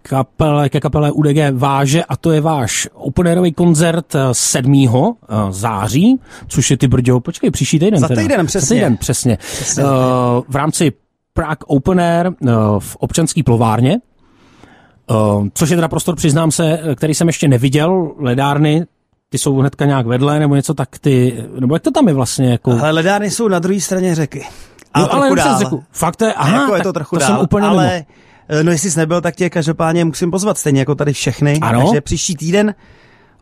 kapele, 0.01 0.70
ke 0.70 0.80
kapele 0.80 1.12
UDG 1.12 1.38
váže 1.51 2.04
a 2.04 2.18
to 2.18 2.32
je 2.32 2.42
váš 2.42 2.88
openerový 2.94 3.51
koncert 3.51 4.16
7. 4.32 4.74
Uh, 4.74 5.16
září, 5.50 6.20
což 6.48 6.72
je 6.72 6.78
ty 6.78 6.88
brďo, 6.88 7.20
počkej, 7.20 7.51
příští 7.51 7.80
týden. 7.80 8.00
Za 8.00 8.08
týden, 8.08 8.28
teda. 8.28 8.44
přesně. 8.44 8.68
Za 8.68 8.75
týden, 8.75 8.98
přesně. 8.98 9.38
přesně. 9.38 9.84
Uh, 9.84 9.90
v 10.50 10.56
rámci 10.56 10.92
Prague 11.33 11.65
Open 11.67 12.00
Air 12.00 12.27
uh, 12.27 12.51
v 12.79 12.95
občanský 12.95 13.43
plovárně, 13.43 14.00
uh, 15.09 15.47
což 15.53 15.69
je 15.69 15.77
teda 15.77 15.88
prostor, 15.88 16.15
přiznám 16.15 16.51
se, 16.51 16.79
který 16.95 17.13
jsem 17.13 17.27
ještě 17.27 17.47
neviděl, 17.47 18.11
ledárny, 18.17 18.85
ty 19.29 19.38
jsou 19.38 19.57
hnedka 19.57 19.85
nějak 19.85 20.05
vedle, 20.05 20.39
nebo 20.39 20.55
něco 20.55 20.73
tak 20.73 21.00
ty, 21.00 21.45
nebo 21.59 21.75
jak 21.75 21.83
to 21.83 21.91
tam 21.91 22.07
je 22.07 22.13
vlastně? 22.13 22.51
Jako... 22.51 22.71
Ale 22.71 22.91
ledárny 22.91 23.31
jsou 23.31 23.47
na 23.47 23.59
druhé 23.59 23.79
straně 23.79 24.15
řeky. 24.15 24.45
A 24.93 25.00
no, 25.00 25.13
ale 25.13 25.35
dál. 25.35 25.59
Řeku. 25.59 25.83
Fakt 25.91 26.21
je, 26.21 26.33
aha, 26.33 26.61
jako 26.61 26.75
je 26.75 26.81
to 26.81 26.93
trochu 26.93 27.15
to 27.15 27.19
dál, 27.19 27.29
jsem 27.29 27.39
úplně 27.39 27.67
ale 27.67 27.93
mimo. 27.93 28.05
Eh, 28.50 28.63
no 28.63 28.71
jestli 28.71 28.91
jsi 28.91 29.00
nebyl, 29.00 29.21
tak 29.21 29.35
tě 29.35 29.50
každopádně 29.50 30.05
musím 30.05 30.31
pozvat 30.31 30.57
stejně 30.57 30.79
jako 30.79 30.95
tady 30.95 31.13
všechny. 31.13 31.59
Ano? 31.61 31.81
Takže 31.81 32.01
příští 32.01 32.35
týden 32.35 32.75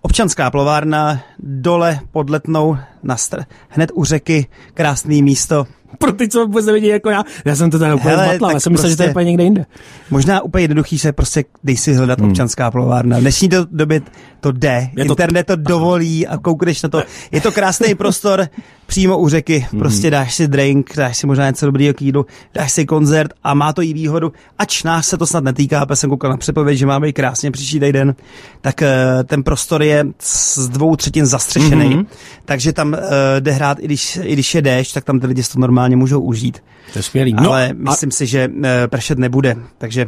občanská 0.01 0.51
plovárna 0.51 1.19
dole 1.39 1.99
pod 2.11 2.29
Letnou 2.29 2.77
na 3.03 3.15
str- 3.15 3.45
hned 3.69 3.91
u 3.93 4.03
řeky, 4.03 4.47
krásný 4.73 5.23
místo, 5.23 5.65
pro 5.97 6.11
ty, 6.11 6.27
co 6.27 6.45
vůbec 6.45 6.65
nevidí 6.65 6.87
jako 6.87 7.09
já. 7.09 7.23
Já 7.45 7.55
jsem 7.55 7.71
to 7.71 7.79
tady 7.79 7.93
úplně 7.93 8.15
Hele, 8.15 8.25
zmatlal, 8.25 8.51
já 8.51 8.59
jsem 8.59 8.71
myslel, 8.71 8.83
prostě, 8.83 8.91
že 8.91 8.97
to 8.97 9.03
je 9.03 9.07
prostě 9.07 9.13
úplně 9.13 9.25
někde 9.25 9.43
jinde. 9.43 9.65
Možná 10.09 10.41
úplně 10.41 10.63
jednoduchý 10.63 10.99
se 10.99 11.13
prostě, 11.13 11.43
dej 11.63 11.77
si 11.77 11.93
hledat 11.93 12.19
hmm. 12.19 12.29
občanská 12.29 12.71
plovárna. 12.71 13.17
V 13.17 13.21
dnešní 13.21 13.49
době 13.71 14.01
to 14.39 14.51
jde, 14.51 14.89
je 14.95 15.05
internet 15.05 15.43
to, 15.43 15.57
to 15.57 15.63
dovolí 15.63 16.27
a 16.27 16.37
koukneš 16.37 16.81
na 16.81 16.89
to. 16.89 17.03
Je 17.31 17.41
to 17.41 17.51
krásný 17.51 17.95
prostor 17.95 18.47
přímo 18.85 19.17
u 19.17 19.29
řeky, 19.29 19.67
hmm. 19.71 19.79
prostě 19.79 20.11
dáš 20.11 20.35
si 20.35 20.47
drink, 20.47 20.95
dáš 20.95 21.17
si 21.17 21.27
možná 21.27 21.47
něco 21.47 21.65
dobrýho 21.65 21.93
k 21.93 22.01
jídlu, 22.01 22.25
dáš 22.53 22.71
si 22.71 22.85
koncert 22.85 23.31
a 23.43 23.53
má 23.53 23.73
to 23.73 23.81
i 23.81 23.93
výhodu, 23.93 24.31
ač 24.57 24.83
nás 24.83 25.07
se 25.07 25.17
to 25.17 25.27
snad 25.27 25.43
netýká, 25.43 25.85
protože 25.85 25.95
jsem 25.95 26.09
koukal 26.09 26.31
na 26.31 26.37
přepověď, 26.37 26.77
že 26.77 26.85
máme 26.85 27.09
i 27.09 27.13
krásně 27.13 27.51
příští 27.51 27.79
den, 27.79 28.15
tak 28.61 28.81
uh, 28.81 29.23
ten 29.23 29.43
prostor 29.43 29.83
je 29.83 30.05
z 30.19 30.69
dvou 30.69 30.95
třetin 30.95 31.25
zastřešený, 31.25 31.93
hmm. 31.93 32.05
takže 32.45 32.73
tam 32.73 32.88
uh, 32.93 32.99
jde 33.39 33.51
hrát, 33.51 33.79
i 33.79 33.85
když, 33.85 34.19
i 34.23 34.33
když 34.33 34.55
je 34.55 34.61
déšť, 34.61 34.93
tak 34.93 35.03
tam 35.03 35.19
ty 35.19 35.27
lidi 35.27 35.43
to 35.43 35.59
normálně 35.59 35.95
můžou 35.95 36.21
užít. 36.21 36.63
To 36.93 36.99
je 36.99 37.03
skvělý. 37.03 37.33
No, 37.33 37.49
Ale 37.49 37.73
myslím 37.73 38.09
a... 38.09 38.11
si, 38.11 38.27
že 38.27 38.47
uh, 38.47 38.63
pršet 38.87 39.19
nebude, 39.19 39.55
takže 39.77 40.07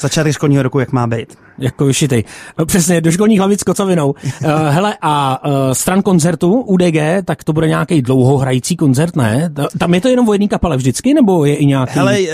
začátek 0.00 0.32
školního 0.32 0.62
roku, 0.62 0.78
jak 0.78 0.92
má 0.92 1.06
být. 1.06 1.38
Jako 1.62 1.84
vyšitej. 1.84 2.24
No, 2.58 2.66
přesně, 2.66 3.00
do 3.00 3.10
školních 3.12 3.38
hlavic 3.38 3.60
s 3.60 3.62
kocovinou. 3.62 4.08
uh, 4.10 4.50
hele, 4.68 4.96
a 5.02 5.46
uh, 5.46 5.52
stran 5.72 6.02
koncertu 6.02 6.60
UDG, 6.60 6.96
tak 7.24 7.44
to 7.44 7.52
bude 7.52 7.68
nějaký 7.68 8.02
dlouhohrající 8.02 8.76
koncert, 8.76 9.16
ne? 9.16 9.50
Tam 9.78 9.94
je 9.94 10.00
to 10.00 10.08
jenom 10.08 10.28
o 10.28 10.32
jedné 10.32 10.48
kapele 10.48 10.76
vždycky, 10.76 11.14
nebo 11.14 11.44
je 11.44 11.56
i 11.56 11.66
nějaký? 11.66 11.92
Hele, 11.94 12.20
uh, 12.20 12.26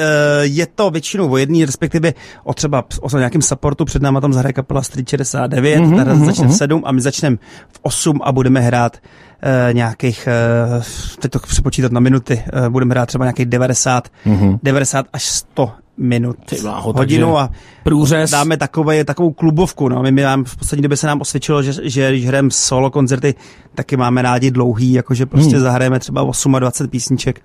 je 0.43 0.67
to 0.67 0.91
většinou 0.91 1.31
o 1.31 1.37
jedný, 1.37 1.65
respektive 1.65 2.15
o 2.45 2.55
třeba 2.55 2.85
o 3.01 3.19
nějakém 3.19 3.43
supportu, 3.43 3.85
před 3.85 4.03
náma 4.03 4.21
tam 4.21 4.33
zahraje 4.33 4.53
kapela 4.53 4.83
Street 4.83 5.09
69, 5.09 5.79
mm-hmm, 5.79 6.05
mm-hmm, 6.05 6.25
začne 6.25 6.47
v 6.47 6.53
7 6.53 6.79
mhm. 6.79 6.89
a 6.89 6.93
my 6.93 7.01
začneme 7.01 7.37
v 7.73 7.79
8 7.83 8.21
a 8.25 8.33
budeme 8.33 8.61
hrát 8.61 8.97
uh, 8.97 9.75
nějakých, 9.75 10.29
uh, 10.77 10.83
teď 11.19 11.31
to 11.33 11.39
přepočítat 11.39 11.93
na 11.93 12.01
minuty, 12.01 12.45
uh, 12.53 12.69
budeme 12.69 12.93
hrát 12.93 13.07
třeba 13.07 13.25
nějakých 13.25 13.47
90, 13.47 14.09
mm-hmm. 14.27 14.59
90 14.63 15.07
až 15.13 15.25
100 15.25 15.73
minut, 15.99 16.37
bláho, 16.63 16.93
hodinu 16.93 17.39
a 17.39 17.51
průřez. 17.85 18.31
dáme 18.31 18.57
takové, 18.57 19.05
takovou 19.05 19.33
klubovku. 19.33 19.89
No. 19.89 20.03
My, 20.03 20.13
my 20.13 20.23
máme, 20.23 20.45
v 20.45 20.57
poslední 20.57 20.83
době 20.83 20.97
se 20.97 21.07
nám 21.07 21.21
osvědčilo, 21.21 21.63
že, 21.63 21.73
že 21.83 22.11
když 22.11 22.27
hrajeme 22.27 22.51
solo 22.51 22.91
koncerty, 22.91 23.35
taky 23.75 23.97
máme 23.97 24.23
rádi 24.23 24.51
dlouhý, 24.51 24.93
jakože 24.93 25.27
prostě 25.27 25.57
hmm. 25.57 25.63
zahrajeme 25.63 25.99
třeba 25.99 26.23
28 26.59 26.89
písniček. 26.89 27.41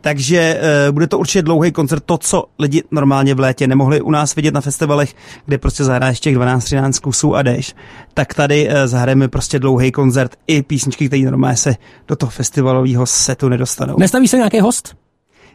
Takže 0.00 0.60
uh, 0.88 0.94
bude 0.94 1.06
to 1.06 1.18
určitě 1.18 1.42
dlouhý 1.42 1.72
koncert, 1.72 2.04
to, 2.06 2.18
co 2.18 2.44
lidi 2.58 2.82
normálně 2.90 3.34
v 3.34 3.40
létě 3.40 3.66
nemohli 3.66 4.00
u 4.00 4.10
nás 4.10 4.34
vidět 4.34 4.54
na 4.54 4.60
festivalech, 4.60 5.14
kde 5.46 5.58
prostě 5.58 5.84
zahraješ 5.84 6.20
těch 6.20 6.36
12-13 6.36 7.00
kusů 7.00 7.36
a 7.36 7.42
jdeš, 7.42 7.74
tak 8.14 8.34
tady 8.34 8.68
uh, 8.68 8.74
zahrajeme 8.84 9.28
prostě 9.28 9.58
dlouhý 9.58 9.92
koncert 9.92 10.36
i 10.46 10.62
písničky, 10.62 11.06
které 11.06 11.22
normálně 11.22 11.56
se 11.56 11.76
do 12.08 12.16
toho 12.16 12.30
festivalového 12.30 13.06
setu 13.06 13.48
nedostanou. 13.48 13.96
Nestaví 13.98 14.28
se 14.28 14.36
nějaký 14.36 14.60
host? 14.60 14.96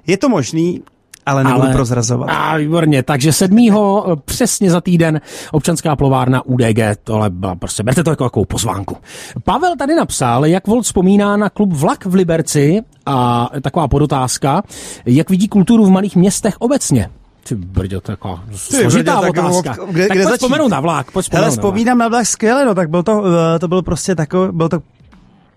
Je 0.08 0.18
to 0.18 0.30
možný, 0.30 0.82
ale 1.26 1.44
nebudu 1.44 1.64
ale, 1.64 1.74
prozrazovat. 1.74 2.30
A 2.32 2.58
výborně, 2.58 3.04
takže 3.04 3.34
sedmýho 3.34 4.06
přesně 4.26 4.72
za 4.72 4.82
týden 4.82 5.22
občanská 5.52 5.96
plovárna 5.96 6.46
UDG, 6.46 6.80
tohle 7.04 7.30
byla 7.30 7.56
prostě, 7.56 7.84
berte 7.84 8.04
to 8.04 8.10
jako 8.10 8.24
takovou 8.24 8.46
pozvánku. 8.46 8.98
Pavel 9.44 9.76
tady 9.78 9.96
napsal, 9.96 10.46
jak 10.46 10.68
Volt 10.68 10.86
vzpomíná 10.86 11.38
na 11.38 11.50
klub 11.50 11.74
Vlak 11.74 12.06
v 12.06 12.14
Liberci 12.14 12.82
a 13.06 13.50
taková 13.62 13.88
podotázka, 13.88 14.64
jak 15.06 15.30
vidí 15.30 15.48
kulturu 15.48 15.86
v 15.86 15.90
malých 15.90 16.16
městech 16.16 16.56
obecně. 16.60 17.10
Ty 17.44 17.56
brďo, 17.56 18.02
taková 18.02 18.44
složitá 18.56 19.22
brďo, 19.22 19.42
otázka. 19.42 19.76
Tak, 19.76 19.90
kde, 19.90 20.08
tak 20.08 20.18
kde 20.18 20.26
pojď 20.28 20.42
vzpomenout 20.42 20.68
na 20.68 20.80
vlak. 20.80 21.12
Pojď 21.12 21.34
Hele, 21.34 21.50
vzpomínám 21.50 21.98
na 21.98 22.08
vlak 22.08 22.26
skvěle, 22.26 22.66
no 22.66 22.76
tak 22.76 22.90
byl 22.90 23.04
to, 23.04 23.24
eh, 23.56 23.60
to 23.60 23.68
byl 23.68 23.82
prostě 23.82 24.16
takový, 24.16 24.50
byl 24.52 24.70
to 24.70 24.80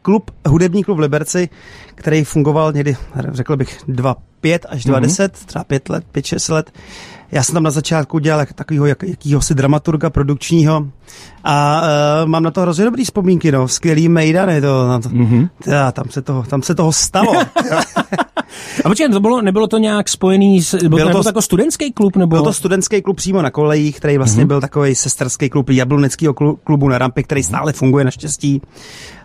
klub, 0.02 0.30
hudební 0.48 0.84
klub 0.84 0.96
v 0.96 1.00
Liberci, 1.00 1.48
který 1.94 2.24
fungoval 2.24 2.72
někdy, 2.72 2.96
řekl 3.32 3.56
bych, 3.56 3.78
dva, 3.88 4.16
pět 4.40 4.66
až 4.68 4.84
dva 4.84 4.98
mm-hmm. 4.98 5.02
deset, 5.02 5.32
třeba 5.32 5.64
pět 5.64 5.88
let, 5.88 6.04
pět, 6.12 6.26
šest 6.26 6.48
let. 6.48 6.72
Já 7.32 7.42
jsem 7.42 7.52
tam 7.52 7.62
na 7.62 7.70
začátku 7.70 8.18
dělal 8.18 8.46
takového 8.54 8.86
jak, 8.86 9.02
jakýhosi 9.02 9.54
dramaturga 9.54 10.10
produkčního 10.10 10.86
a 11.44 11.82
uh, 11.82 12.28
mám 12.28 12.42
na 12.42 12.50
to 12.50 12.60
hrozně 12.60 12.84
dobrý 12.84 13.04
vzpomínky, 13.04 13.52
no, 13.52 13.68
skvělý 13.68 14.08
mejdany, 14.08 14.60
to, 14.60 14.88
no, 14.88 15.00
to, 15.00 15.08
mm-hmm. 15.08 15.48
tja, 15.62 15.92
tam, 15.92 16.04
se 16.10 16.22
toho, 16.22 16.42
tam 16.42 16.62
se 16.62 16.74
toho 16.74 16.92
stalo. 16.92 17.32
A 18.84 18.88
počkej, 18.88 19.08
to 19.08 19.20
bylo, 19.20 19.42
nebylo 19.42 19.66
to 19.66 19.78
nějak 19.78 20.08
spojený 20.08 20.62
s, 20.62 20.74
bylo, 20.74 20.96
bylo 20.96 21.10
to, 21.10 21.22
to 21.22 21.28
jako 21.28 21.42
studentský 21.42 21.92
klub? 21.92 22.16
Nebo? 22.16 22.36
Byl 22.36 22.44
to 22.44 22.52
studentský 22.52 23.02
klub 23.02 23.16
přímo 23.16 23.42
na 23.42 23.50
kolejích, 23.50 23.96
který 23.96 24.18
vlastně 24.18 24.44
mm-hmm. 24.44 24.48
byl 24.48 24.60
takový 24.60 24.94
sesterský 24.94 25.50
klub 25.50 25.70
Jablonického 25.70 26.34
klubu 26.64 26.88
na 26.88 26.98
rampy, 26.98 27.22
který 27.22 27.42
stále 27.42 27.72
funguje 27.72 28.04
naštěstí 28.04 28.62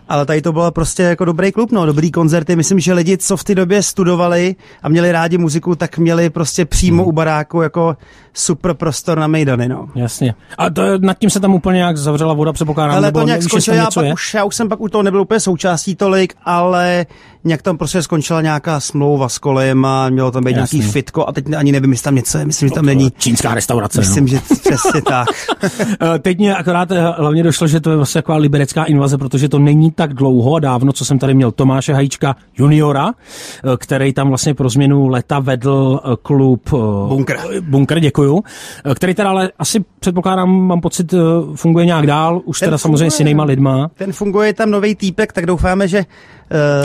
ale 0.08 0.26
tady 0.26 0.42
to 0.42 0.52
bylo 0.52 0.70
prostě 0.70 1.02
jako 1.02 1.24
dobrý 1.24 1.52
klub, 1.52 1.72
no, 1.72 1.86
dobrý 1.86 2.10
koncerty. 2.10 2.56
Myslím, 2.56 2.80
že 2.80 2.92
lidi, 2.92 3.18
co 3.18 3.36
v 3.36 3.44
té 3.44 3.54
době 3.54 3.82
studovali 3.82 4.56
a 4.82 4.88
měli 4.88 5.12
rádi 5.12 5.38
muziku, 5.38 5.74
tak 5.74 5.98
měli 5.98 6.30
prostě 6.30 6.64
přímo 6.64 7.02
hmm. 7.02 7.08
u 7.08 7.12
baráku 7.12 7.62
jako 7.62 7.96
super 8.38 8.74
prostor 8.74 9.18
na 9.18 9.26
Mejdany, 9.26 9.68
no. 9.68 9.88
Jasně. 9.94 10.34
A 10.58 10.70
to, 10.70 10.82
nad 10.98 11.18
tím 11.18 11.30
se 11.30 11.40
tam 11.40 11.54
úplně 11.54 11.76
nějak 11.76 11.96
zavřela 11.96 12.34
voda, 12.34 12.52
předpokládám, 12.52 12.96
ale 12.96 13.12
to 13.12 13.22
nějak 13.22 13.42
skončilo, 13.42 13.76
já, 13.76 13.88
pak 13.94 14.12
už, 14.12 14.34
já 14.34 14.44
už 14.44 14.56
jsem 14.56 14.68
pak 14.68 14.80
u 14.80 14.88
toho 14.88 15.02
nebyl 15.02 15.20
úplně 15.20 15.40
součástí 15.40 15.96
tolik, 15.96 16.34
ale 16.44 17.06
nějak 17.44 17.62
tam 17.62 17.78
prostě 17.78 18.02
skončila 18.02 18.42
nějaká 18.42 18.80
smlouva 18.80 19.28
s 19.28 19.38
kolejem 19.38 19.84
a 19.84 20.08
mělo 20.08 20.30
tam 20.30 20.44
být 20.44 20.56
Jasný. 20.56 20.78
nějaký 20.78 20.92
fitko 20.92 21.28
a 21.28 21.32
teď 21.32 21.52
ani 21.56 21.72
nevím, 21.72 21.90
jestli 21.90 22.04
tam 22.04 22.14
něco 22.14 22.38
je, 22.38 22.44
myslím, 22.44 22.68
že 22.68 22.74
tam 22.74 22.86
není. 22.86 23.12
Čínská 23.18 23.54
restaurace. 23.54 24.00
Myslím, 24.00 24.24
no. 24.24 24.28
že 24.28 24.40
přesně 24.70 25.02
tak. 25.02 25.28
Eh, 26.14 26.18
Teď 26.18 26.38
mě 26.38 26.56
akorát 26.56 26.90
eh, 26.90 27.12
hlavně 27.18 27.42
došlo, 27.42 27.66
že 27.66 27.80
to 27.80 27.90
je 27.90 27.96
vlastně 27.96 28.22
taková 28.22 28.38
liberecká 28.38 28.84
invaze, 28.84 29.18
protože 29.18 29.48
to 29.48 29.58
není 29.58 29.90
tak 29.90 30.14
dlouho 30.14 30.54
a 30.54 30.60
dávno, 30.60 30.92
co 30.92 31.04
jsem 31.04 31.18
tady 31.18 31.34
měl 31.34 31.50
Tomáše 31.52 31.94
Hajíčka 31.94 32.36
juniora, 32.58 33.08
eh, 33.08 33.76
který 33.76 34.12
tam 34.12 34.28
vlastně 34.28 34.54
pro 34.54 34.68
změnu 34.68 35.08
leta 35.08 35.38
vedl 35.38 36.00
klub 36.22 36.62
eh, 36.66 37.08
Bunkr. 37.08 37.36
Bunkr, 37.60 37.98
děkuju, 38.28 38.42
eh, 38.84 38.94
který 38.94 39.14
teda 39.14 39.30
ale 39.30 39.50
asi 39.58 39.84
předpokládám, 40.00 40.50
mám 40.50 40.80
pocit, 40.80 41.14
eh, 41.14 41.18
funguje 41.54 41.86
nějak 41.86 42.06
dál, 42.06 42.40
už 42.44 42.60
Ten 42.60 42.66
teda 42.66 42.78
samozřejmě 42.78 43.10
s 43.10 43.14
funguje. 43.16 43.30
jinýma 43.30 43.44
lidma. 43.44 43.90
Ten 43.94 44.12
funguje 44.12 44.52
tam 44.54 44.70
nový 44.70 44.94
týpek, 44.94 45.32
tak 45.32 45.46
doufáme, 45.46 45.88
že 45.88 46.04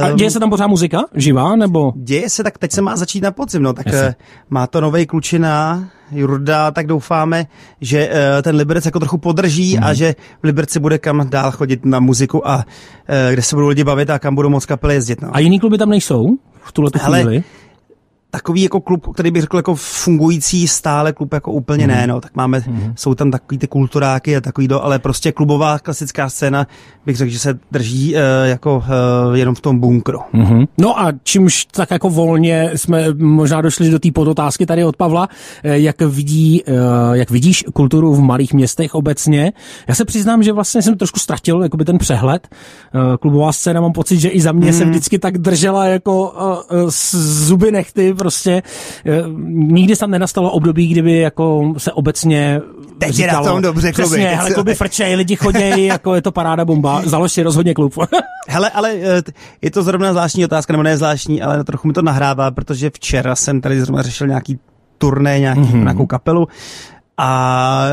A 0.04 0.10
uh, 0.10 0.16
děje 0.16 0.32
se 0.32 0.40
tam 0.40 0.50
pořád 0.50 0.68
muzika? 0.68 1.02
Živá? 1.16 1.56
Nebo? 1.56 1.94
děje 1.96 2.30
se, 2.30 2.44
tak 2.44 2.58
teď 2.58 2.72
se 2.72 2.82
má 2.82 2.96
začít 2.96 3.24
na 3.24 3.32
podzim, 3.32 3.62
no, 3.64 3.74
tak 3.74 3.86
Jasně. 3.86 4.00
eh, 4.02 4.16
má 4.50 4.68
to 4.68 4.82
nový 4.82 5.06
klučina, 5.06 5.86
Jurda, 6.12 6.72
tak 6.72 6.88
doufáme, 6.88 7.46
že 7.82 8.10
eh, 8.12 8.42
ten 8.42 8.56
Liberec 8.56 8.86
jako 8.86 9.00
trochu 9.00 9.18
podrží 9.18 9.76
Mhm. 9.76 9.84
a 9.84 9.94
že 9.94 10.16
v 10.42 10.46
Liberci 10.46 10.80
bude 10.80 10.98
kam 10.98 11.30
dál 11.30 11.52
chodit 11.52 11.86
na 11.86 12.00
muziku 12.00 12.48
a 12.48 12.66
eh, 13.08 13.30
kde 13.34 13.42
se 13.42 13.56
budou 13.56 13.68
lidi 13.68 13.84
bavit 13.84 14.10
a 14.10 14.20
kam 14.20 14.36
budou 14.36 14.50
moc 14.50 14.66
kapely 14.66 14.94
jezdit. 14.96 15.22
No. 15.22 15.30
A 15.36 15.40
jiný 15.40 15.60
kluby 15.60 15.78
tam 15.78 15.90
nejsou 15.90 16.26
v 16.64 16.72
tuhle 16.72 16.92
chvíli? 16.98 17.44
Takový 18.34 18.62
jako 18.62 18.82
klub, 18.82 19.08
který 19.14 19.32
bych 19.32 19.42
řekl 19.42 19.58
jako 19.58 19.76
fungující 19.76 20.68
stále 20.68 21.14
klub 21.14 21.34
jako 21.34 21.52
úplně 21.52 21.88
Mhm. 21.88 21.96
ne, 21.98 22.08
no, 22.08 22.22
tak 22.22 22.36
máme, 22.36 22.64
jsou 22.96 23.16
tam 23.16 23.32
takový 23.32 23.58
ty 23.58 23.68
kulturáky 23.68 24.38
a 24.38 24.42
takový 24.42 24.68
do, 24.68 24.84
ale 24.84 25.00
prostě 25.00 25.32
klubová 25.32 25.80
klasická 25.80 26.30
scéna 26.30 26.68
bych 27.06 27.18
řekl, 27.18 27.32
že 27.32 27.40
se 27.40 27.60
drží 27.72 28.14
uh, 28.16 28.20
jako 28.44 28.76
uh, 28.78 29.36
jenom 29.36 29.56
v 29.56 29.62
tom 29.62 29.80
bunkru. 29.80 30.20
Mhm. 30.34 30.66
No 30.78 31.00
a 31.00 31.12
čímž 31.24 31.66
tak 31.66 31.92
jako 31.92 32.10
volně 32.10 32.72
jsme 32.76 33.14
možná 33.14 33.62
došli 33.62 33.90
do 33.90 34.00
té 34.00 34.12
podotázky 34.12 34.66
tady 34.66 34.84
od 34.86 34.96
Pavla, 34.98 35.30
eh, 35.64 35.80
jak, 35.80 36.02
vidí, 36.02 36.64
eh, 36.68 36.72
jak 37.12 37.32
vidíš 37.32 37.64
kulturu 37.74 38.14
v 38.16 38.22
malých 38.22 38.54
městech 38.54 38.96
obecně. 38.96 39.54
Já 39.88 39.96
se 39.96 40.06
přiznám, 40.06 40.44
že 40.44 40.54
vlastně 40.54 40.82
jsem 40.82 40.98
trošku 40.98 41.20
ztratil 41.20 41.64
jakoby 41.64 41.86
ten 41.86 41.98
přehled. 41.98 42.48
Eh, 42.54 43.18
Klubová 43.18 43.52
scéna, 43.52 43.82
mám 43.82 43.92
pocit, 43.94 44.20
že 44.20 44.30
i 44.30 44.42
za 44.42 44.52
mě 44.52 44.74
se 44.74 44.86
vždycky 44.86 45.20
tak 45.20 45.38
držela 45.38 45.86
jako 45.86 46.34
eh, 46.72 46.92
s 46.92 47.16
zuby 47.46 47.72
nechty 47.72 48.14
prostě. 48.24 48.64
Eh, 49.06 49.24
Nikdy 49.48 49.96
tam 49.96 50.12
nenastalo 50.12 50.52
období, 50.52 50.88
kdyby 50.88 51.18
jako 51.18 51.74
se 51.78 51.92
obecně 51.92 52.62
Teď 52.98 53.20
je 53.20 53.28
na 53.28 53.34
říkalo, 53.34 53.48
tom 53.48 53.62
dobře 53.62 53.92
kluby, 53.92 54.08
Přesně, 54.10 54.28
hele, 54.36 54.48
se- 54.50 54.54
kluby 54.54 54.76
frčej, 54.76 55.16
lidi 55.16 55.36
chodějí, 55.36 55.86
jako 55.96 56.16
je 56.16 56.22
to 56.22 56.32
paráda 56.32 56.66
bomba. 56.66 57.02
Založ 57.06 57.32
si 57.32 57.44
rozhodně 57.44 57.74
klub. 57.74 57.94
Hele, 58.48 58.70
ale 58.70 58.92
eh, 58.94 59.22
je 59.62 59.72
to 59.72 59.84
zrovna 59.84 60.12
zvláštní 60.12 60.46
otázka, 60.46 60.74
nebo 60.74 60.84
ne 60.84 60.98
zvláštní, 60.98 61.42
ale 61.42 61.64
trochu 61.64 61.88
mi 61.88 61.94
to 61.94 62.02
nahrává, 62.02 62.52
protože 62.52 62.90
včera 62.90 63.36
jsem 63.36 63.62
tady 63.62 63.82
zrovna 63.82 64.02
řešil 64.02 64.28
nějaký 64.28 64.60
turné, 64.98 65.40
nějaký, 65.40 65.60
Mhm. 65.62 65.70
mm-hmm. 65.74 65.82
nějakou 65.84 66.06
kapelu 66.06 66.48
a 67.18 67.84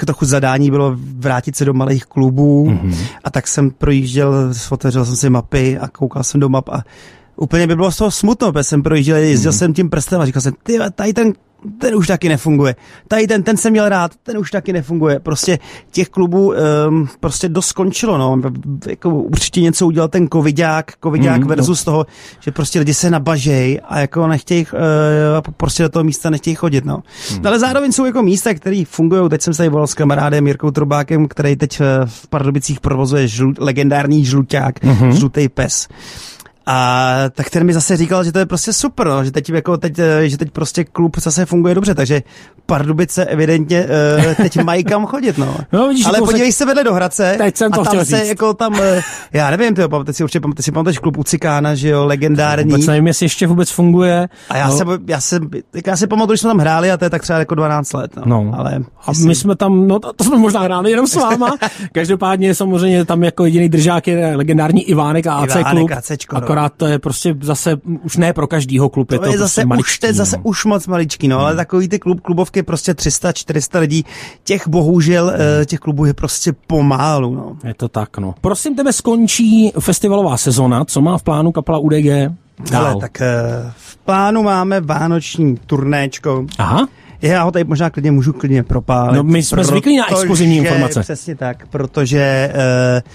eh, 0.00 0.04
trochu 0.06 0.24
zadání 0.24 0.70
bylo 0.70 0.96
vrátit 1.18 1.56
se 1.56 1.64
do 1.64 1.74
malých 1.74 2.04
klubů 2.06 2.70
Mhm. 2.70 2.90
mm-hmm. 2.90 3.04
a 3.24 3.30
tak 3.30 3.48
jsem 3.48 3.70
projížděl, 3.70 4.34
otevřel 4.70 5.04
jsem 5.04 5.16
si 5.16 5.30
mapy 5.30 5.78
a 5.78 5.88
koukal 5.88 6.24
jsem 6.24 6.40
do 6.40 6.48
map 6.48 6.68
a 6.68 6.82
úplně 7.40 7.66
by 7.66 7.76
bylo 7.76 7.92
z 7.92 7.96
toho 7.96 8.10
smutno, 8.10 8.52
protože 8.52 8.64
jsem 8.64 8.82
projížděl, 8.82 9.16
jezdil 9.16 9.52
mm-hmm. 9.52 9.58
jsem 9.58 9.74
tím 9.74 9.90
prstem 9.90 10.20
a 10.20 10.26
říkal 10.26 10.42
jsem, 10.42 10.52
ty 10.62 10.78
tady 10.94 11.12
ten 11.12 11.32
ten 11.78 11.94
už 11.94 12.06
taky 12.06 12.28
nefunguje. 12.28 12.76
Tady 13.08 13.26
ten, 13.26 13.42
ten 13.42 13.56
jsem 13.56 13.72
měl 13.72 13.88
rád, 13.88 14.12
ten 14.22 14.38
už 14.38 14.50
taky 14.50 14.72
nefunguje. 14.72 15.20
Prostě 15.20 15.58
těch 15.90 16.08
klubů 16.08 16.52
um, 16.88 17.08
prostě 17.20 17.48
dost 17.48 17.66
skončilo, 17.66 18.18
no. 18.18 18.40
Jako 18.86 19.10
určitě 19.10 19.60
něco 19.60 19.86
udělal 19.86 20.08
ten 20.08 20.28
covidák, 20.32 20.92
covidák 21.02 21.40
mm, 21.40 21.48
versus 21.48 21.84
toho, 21.84 22.06
že 22.40 22.50
prostě 22.50 22.78
lidi 22.78 22.94
se 22.94 23.10
nabažej 23.10 23.80
a 23.88 24.00
jako 24.00 24.26
nechtějí, 24.26 24.66
uh, 24.72 24.78
prostě 25.56 25.82
do 25.82 25.88
toho 25.88 26.04
místa 26.04 26.30
nechtějí 26.30 26.56
chodit, 26.56 26.84
no. 26.84 27.02
Mm. 27.32 27.46
Ale 27.46 27.58
zároveň 27.58 27.92
jsou 27.92 28.04
jako 28.04 28.22
místa, 28.22 28.54
které 28.54 28.82
fungují. 28.86 29.28
Teď 29.30 29.42
jsem 29.42 29.54
se 29.54 29.58
tady 29.58 29.68
volal 29.68 29.86
s 29.86 29.94
kamarádem 29.94 30.46
Jirkou 30.46 30.70
Trubákem, 30.70 31.28
který 31.28 31.56
teď 31.56 31.80
eh, 31.80 31.84
v 32.04 32.28
Pardubicích 32.28 32.80
provozuje 32.80 33.28
žlu, 33.28 33.52
legendární 33.58 34.24
žluťák, 34.24 34.84
mm-hmm. 34.84 35.10
žlutý 35.10 35.48
pes. 35.48 35.88
A 36.66 37.14
tak 37.32 37.50
ten 37.50 37.64
mi 37.64 37.72
zase 37.72 37.96
říkal, 37.96 38.24
že 38.24 38.32
to 38.32 38.38
je 38.38 38.46
prostě 38.46 38.72
super, 38.72 39.06
no, 39.06 39.24
že 39.24 39.30
teď, 39.30 39.50
jako 39.50 39.76
teď, 39.76 39.98
eh, 39.98 40.28
že 40.28 40.38
teď 40.38 40.50
prostě 40.50 40.84
klub 40.84 41.16
zase 41.18 41.46
funguje 41.46 41.74
dobře, 41.74 41.94
takže 41.94 42.22
Pardubice 42.66 43.24
evidentně 43.24 43.86
uh, 44.28 44.34
teď 44.34 44.62
mají 44.62 44.84
kam 44.84 45.06
chodit, 45.06 45.38
no. 45.38 45.56
No, 45.72 45.88
vidíš, 45.88 46.06
Ale 46.06 46.16
jako 46.16 46.26
se- 46.26 46.32
podívej 46.32 46.52
se 46.52 46.66
vedle 46.66 46.84
do 46.84 46.94
Hradce 46.94 47.34
Teď 47.38 47.56
jsem 47.56 47.72
to 47.72 47.80
a 47.80 47.84
tam 47.84 48.04
se 48.04 48.18
říct. 48.18 48.28
jako 48.28 48.54
tam, 48.54 48.74
eh, 48.82 49.00
já 49.32 49.50
nevím, 49.50 49.74
ty, 49.74 49.82
ty 50.04 50.12
si 50.12 50.24
určitě 50.24 50.40
pamatuješ, 50.40 50.64
si 50.64 50.72
pamatuješ 50.72 50.98
klub 50.98 51.18
u 51.18 51.24
Cikána, 51.24 51.74
že 51.74 51.88
jo, 51.88 52.06
legendární. 52.06 52.70
Vůbec 52.72 52.86
nevím, 52.86 53.06
jestli 53.06 53.24
ještě 53.24 53.46
vůbec 53.46 53.70
funguje. 53.70 54.28
A 54.48 54.56
já, 54.56 54.68
no, 54.68 54.76
se, 54.76 54.84
já, 55.06 55.20
se, 55.20 55.40
já 55.86 55.96
si 55.96 56.06
pamatuju, 56.06 56.36
že 56.36 56.40
jsme 56.40 56.50
tam 56.50 56.58
hráli 56.58 56.90
a 56.90 56.96
to 56.96 57.04
je 57.04 57.10
tak 57.10 57.22
třeba 57.22 57.38
jako 57.38 57.54
12 57.54 57.92
let, 57.92 58.16
no. 58.16 58.22
No. 58.26 58.52
Ale 58.58 58.78
A 59.06 59.12
my 59.24 59.34
jsme 59.34 59.56
tam, 59.56 59.88
no 59.88 59.98
to, 59.98 60.12
to 60.12 60.24
jsme 60.24 60.38
možná 60.38 60.60
hráli 60.60 60.90
jenom 60.90 61.06
s 61.06 61.14
váma. 61.14 61.56
Každopádně 61.92 62.54
samozřejmě 62.54 63.04
tam 63.04 63.22
jako 63.24 63.44
jediný 63.44 63.68
držák 63.68 64.06
je 64.06 64.36
legendární 64.36 64.82
Ivánek 64.82 65.26
a 65.26 65.34
AC 65.34 65.54
Ivánek, 65.56 65.86
klub. 65.86 65.90
ACčko, 65.92 66.40
no. 66.40 66.46
Akorát 66.50 66.72
to 66.76 66.86
je 66.86 66.98
prostě 66.98 67.36
zase 67.40 67.80
už 68.02 68.16
ne 68.16 68.32
pro 68.32 68.46
každýho 68.46 68.88
klub, 68.88 69.12
je 69.12 69.18
to 69.18 69.24
to, 69.24 69.30
je 69.30 69.38
prostě 69.38 69.38
zase 69.38 69.60
už, 69.60 69.68
maličký, 69.68 70.00
to 70.00 70.06
je 70.06 70.12
zase 70.12 70.36
no. 70.36 70.42
už 70.42 70.64
moc 70.64 70.86
maličký, 70.86 71.28
no, 71.28 71.38
ale 71.38 71.56
takový 71.56 71.88
ty 71.88 71.98
klub, 71.98 72.20
klubovky 72.20 72.62
prostě 72.62 72.94
300, 72.94 73.32
400 73.32 73.78
lidí, 73.78 74.04
těch 74.44 74.68
bohužel, 74.68 75.32
eh, 75.34 75.66
těch 75.66 75.78
klubů 75.78 76.04
je 76.04 76.14
prostě 76.14 76.52
pomálu, 76.66 77.34
no. 77.34 77.56
Je 77.64 77.74
to 77.74 77.88
tak, 77.88 78.18
no. 78.18 78.34
Prosím 78.40 78.76
tebe, 78.76 78.92
skončí 78.92 79.72
festivalová 79.80 80.36
sezona, 80.36 80.84
co 80.84 81.00
má 81.00 81.18
v 81.18 81.22
plánu 81.22 81.52
kapela 81.52 81.78
UDG? 81.78 82.30
Dál. 82.70 82.86
Ale 82.86 82.96
tak 83.00 83.20
eh, 83.20 83.26
v 83.76 83.96
plánu 83.96 84.42
máme 84.42 84.80
vánoční 84.80 85.56
turnéčko. 85.66 86.46
Aha, 86.58 86.88
Já 87.22 87.42
ho 87.42 87.50
tady 87.50 87.64
možná 87.64 87.90
klidně 87.90 88.10
můžu 88.10 88.32
klidně 88.32 88.62
propálit. 88.62 89.16
No, 89.16 89.22
my 89.22 89.42
jsme 89.42 89.64
zvyklí 89.64 89.96
na 89.96 90.10
exkluzivní 90.10 90.56
informace. 90.56 91.00
Přesně 91.00 91.36
tak, 91.36 91.66
protože 91.66 92.52
uh, 92.54 93.10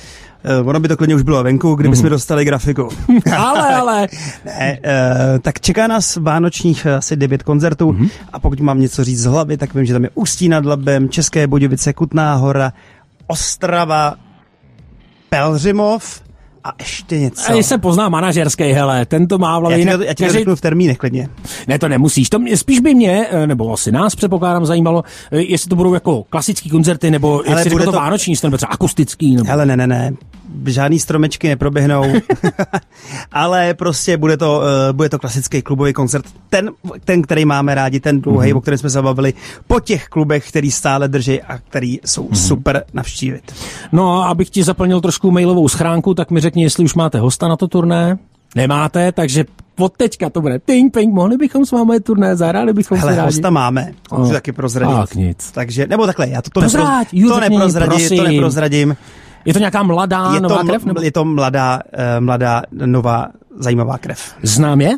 uh, 0.61 0.69
ono 0.69 0.79
by 0.79 0.87
to 0.87 0.97
klidně 0.97 1.15
už 1.15 1.21
bylo 1.21 1.43
venku, 1.43 1.75
kdyby 1.75 1.89
Mhm. 1.89 1.95
jsme 1.99 2.09
dostali 2.09 2.45
grafiku. 2.45 2.89
ale, 3.37 3.75
ale. 3.75 4.07
ne, 4.45 4.79
uh, 4.85 5.39
tak 5.39 5.59
čeká 5.59 5.87
nás 5.87 6.15
vánočních 6.15 6.85
eh, 6.85 6.95
asi 6.95 7.15
devět 7.15 7.43
koncertů 7.43 7.91
Mhm. 7.91 8.07
a 8.33 8.39
pokud 8.39 8.59
mám 8.59 8.79
něco 8.79 9.03
říct 9.03 9.19
z 9.21 9.25
hlavy, 9.25 9.57
tak 9.57 9.73
vím, 9.73 9.85
že 9.85 9.93
tam 9.93 10.03
je 10.03 10.09
Ústí 10.15 10.49
nad 10.49 10.65
Labem, 10.65 11.09
České 11.09 11.47
Budějovice, 11.47 11.93
Kutná 11.93 12.35
hora, 12.35 12.73
Ostrava, 13.27 14.15
Pelřimov 15.29 16.21
a 16.63 16.71
ještě 16.79 17.19
něco. 17.19 17.51
A 17.53 17.63
se 17.63 17.77
pozná 17.77 18.09
manažerský, 18.09 18.63
hele, 18.63 19.05
ten 19.05 19.27
to 19.27 19.37
má 19.37 19.59
v 19.59 19.71
já 19.71 19.77
jinak 19.77 19.99
já 20.05 20.13
ti 20.13 20.23
každý- 20.23 20.37
řeknu 20.39 20.55
v 20.55 20.61
termínech 20.61 20.97
klidně. 20.97 21.29
Ne, 21.67 21.79
to 21.79 21.87
nemusíš. 21.89 22.29
To 22.29 22.39
mě, 22.39 22.57
spíš 22.57 22.79
by 22.79 22.95
mě, 22.95 23.27
nebo 23.45 23.73
asi 23.73 23.91
nás 23.91 24.15
předpokládám, 24.15 24.65
zajímalo, 24.65 25.03
jestli 25.31 25.69
to 25.69 25.75
budou 25.75 25.93
jako 25.93 26.23
klasický 26.23 26.69
koncerty, 26.69 27.11
nebo 27.11 27.43
jestli 27.49 27.69
bude 27.69 27.85
to, 27.85 27.91
to- 27.91 27.97
vánoční, 27.97 28.33
nebo 28.43 28.57
třeba 28.57 28.71
akustický. 28.73 29.35
Nebo... 29.35 29.49
Hele, 29.49 29.65
ne, 29.65 29.77
ne, 29.77 29.87
ne. 29.87 30.11
Žádný 30.65 30.99
stromečky 30.99 31.47
neproběhnou, 31.47 32.03
ale 33.31 33.73
prostě 33.73 34.17
bude 34.17 34.37
to, 34.37 34.57
uh, 34.57 34.95
bude 34.95 35.09
to 35.09 35.19
klasický 35.19 35.61
klubový 35.61 35.93
koncert. 35.93 36.25
Ten, 36.49 36.71
ten 37.05 37.21
který 37.21 37.45
máme 37.45 37.75
rádi, 37.75 37.99
ten 37.99 38.21
dlouhý, 38.21 38.53
mm-hmm. 38.53 38.57
o 38.57 38.61
kterém 38.61 38.77
jsme 38.77 38.89
se 38.89 39.01
bavili, 39.01 39.33
po 39.67 39.79
těch 39.79 40.07
klubech, 40.07 40.49
který 40.49 40.71
stále 40.71 41.07
drží 41.07 41.41
a 41.41 41.57
který 41.57 41.99
jsou 42.05 42.27
mm-hmm. 42.27 42.47
super 42.47 42.83
navštívit. 42.93 43.51
No 43.91 44.21
a 44.21 44.27
abych 44.27 44.49
ti 44.49 44.63
zaplnil 44.63 45.01
trošku 45.01 45.31
mailovou 45.31 45.67
schránku, 45.67 46.13
tak 46.13 46.31
mi 46.31 46.39
řekni, 46.39 46.63
jestli 46.63 46.83
už 46.83 46.93
máte 46.95 47.19
hosta 47.19 47.47
na 47.47 47.55
to 47.55 47.67
turné. 47.67 48.17
Nemáte, 48.55 49.11
takže 49.11 49.45
od 49.79 49.93
teďka 49.97 50.29
to 50.29 50.41
bude 50.41 50.59
ping, 50.59 50.93
ping, 50.93 51.13
mohli 51.13 51.37
bychom 51.37 51.65
s 51.65 51.71
vámi 51.71 51.99
turné, 51.99 52.35
zahráli 52.35 52.73
bychom 52.73 52.97
si 52.97 53.01
Hele, 53.01 53.15
rádi. 53.15 53.25
hosta 53.25 53.49
máme, 53.49 53.91
to 54.09 54.15
můžu 54.15 54.27
No. 54.27 54.33
taky 54.33 54.51
prozradit. 54.51 54.95
Tak 54.95 55.15
nic. 55.15 55.51
Takže, 55.51 55.87
nebo 55.87 56.05
takhle, 56.05 56.29
já 56.29 56.41
to, 56.41 56.49
to, 56.49 56.59
Prozrať, 56.59 57.13
nepro, 57.13 57.29
to, 57.29 57.39
neprozradím, 57.39 58.09
to 58.09 58.15
prosím. 58.15 58.33
neprozradím. 58.33 58.95
Je 59.45 59.53
to 59.53 59.59
nějaká 59.59 59.83
mladá 59.83 60.31
Je 60.33 60.39
nová 60.41 60.61
to, 60.61 60.67
krev? 60.67 60.85
Nebo? 60.85 61.01
je 61.01 61.11
to 61.11 61.25
mladá, 61.25 61.79
uh, 61.93 62.23
mladá, 62.25 62.61
nová, 62.71 63.27
zajímavá 63.59 63.97
krev. 63.97 64.35
Znám 64.43 64.81
je? 64.81 64.91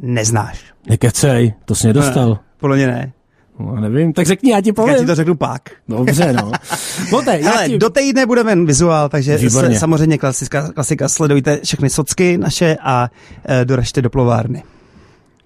Neznáš. 0.00 0.64
Nekecej, 0.88 1.54
to 1.64 1.74
jsi 1.74 1.86
mě 1.86 1.94
dostal. 1.94 2.38
Podle 2.60 2.76
mě 2.76 2.86
ne. 2.86 3.12
No, 3.58 3.80
nevím, 3.80 4.12
tak 4.12 4.26
řekni, 4.26 4.50
já 4.50 4.60
ti 4.60 4.72
povím. 4.72 4.94
já 4.94 5.00
ti 5.00 5.06
to 5.06 5.14
řeknu 5.14 5.34
pak. 5.34 5.62
Dobře, 5.88 6.32
no. 6.32 6.50
Poté, 7.10 7.40
já 7.40 7.50
Hele, 7.50 7.68
ti... 7.68 7.78
do 7.78 7.90
týdne 7.90 8.26
bude 8.26 8.42
ven 8.42 8.66
vizuál, 8.66 9.08
takže 9.08 9.38
se, 9.38 9.74
samozřejmě 9.74 10.18
klasika, 10.18 10.72
klasika, 10.72 11.08
sledujte 11.08 11.60
všechny 11.64 11.90
socky 11.90 12.38
naše 12.38 12.76
a 12.82 13.10
e, 13.48 13.64
doražte 13.64 14.02
do 14.02 14.10
plovárny. 14.10 14.62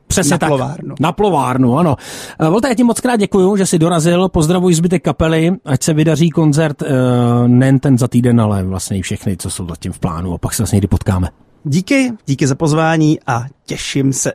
Přesně 0.07 0.31
na 0.31 0.39
tak. 0.39 0.49
plovárnu. 0.49 0.95
Na 1.01 1.13
plovárnu, 1.13 1.79
ano. 1.79 1.97
Eh, 2.41 2.49
Volte, 2.51 2.69
já 2.69 2.75
ti 2.75 2.85
moc 2.85 3.01
krát 3.01 3.17
děkuju, 3.17 3.57
že 3.57 3.67
jsi 3.67 3.79
dorazil. 3.79 4.29
Pozdravuj 4.29 4.75
zbytek 4.75 5.05
kapely, 5.05 5.53
ať 5.65 5.83
se 5.83 5.95
vydaří 5.95 6.31
koncert 6.31 6.83
uh, 6.83 6.89
nejen 7.47 7.79
ten 7.79 7.99
za 7.99 8.09
týden, 8.09 8.41
ale 8.41 8.65
vlastně 8.65 8.99
i 8.99 9.03
všechny, 9.03 9.37
co 9.37 9.51
jsou 9.51 9.69
zatím 9.69 9.93
v 9.93 9.99
plánu 9.99 10.35
a 10.35 10.39
pak 10.39 10.55
se 10.55 10.63
vlastně 10.63 10.77
někdy 10.77 10.89
potkáme. 10.89 11.29
Díky, 11.65 12.13
díky 12.27 12.47
za 12.47 12.55
pozvání 12.55 13.19
a 13.27 13.45
těším 13.67 14.13
se 14.13 14.33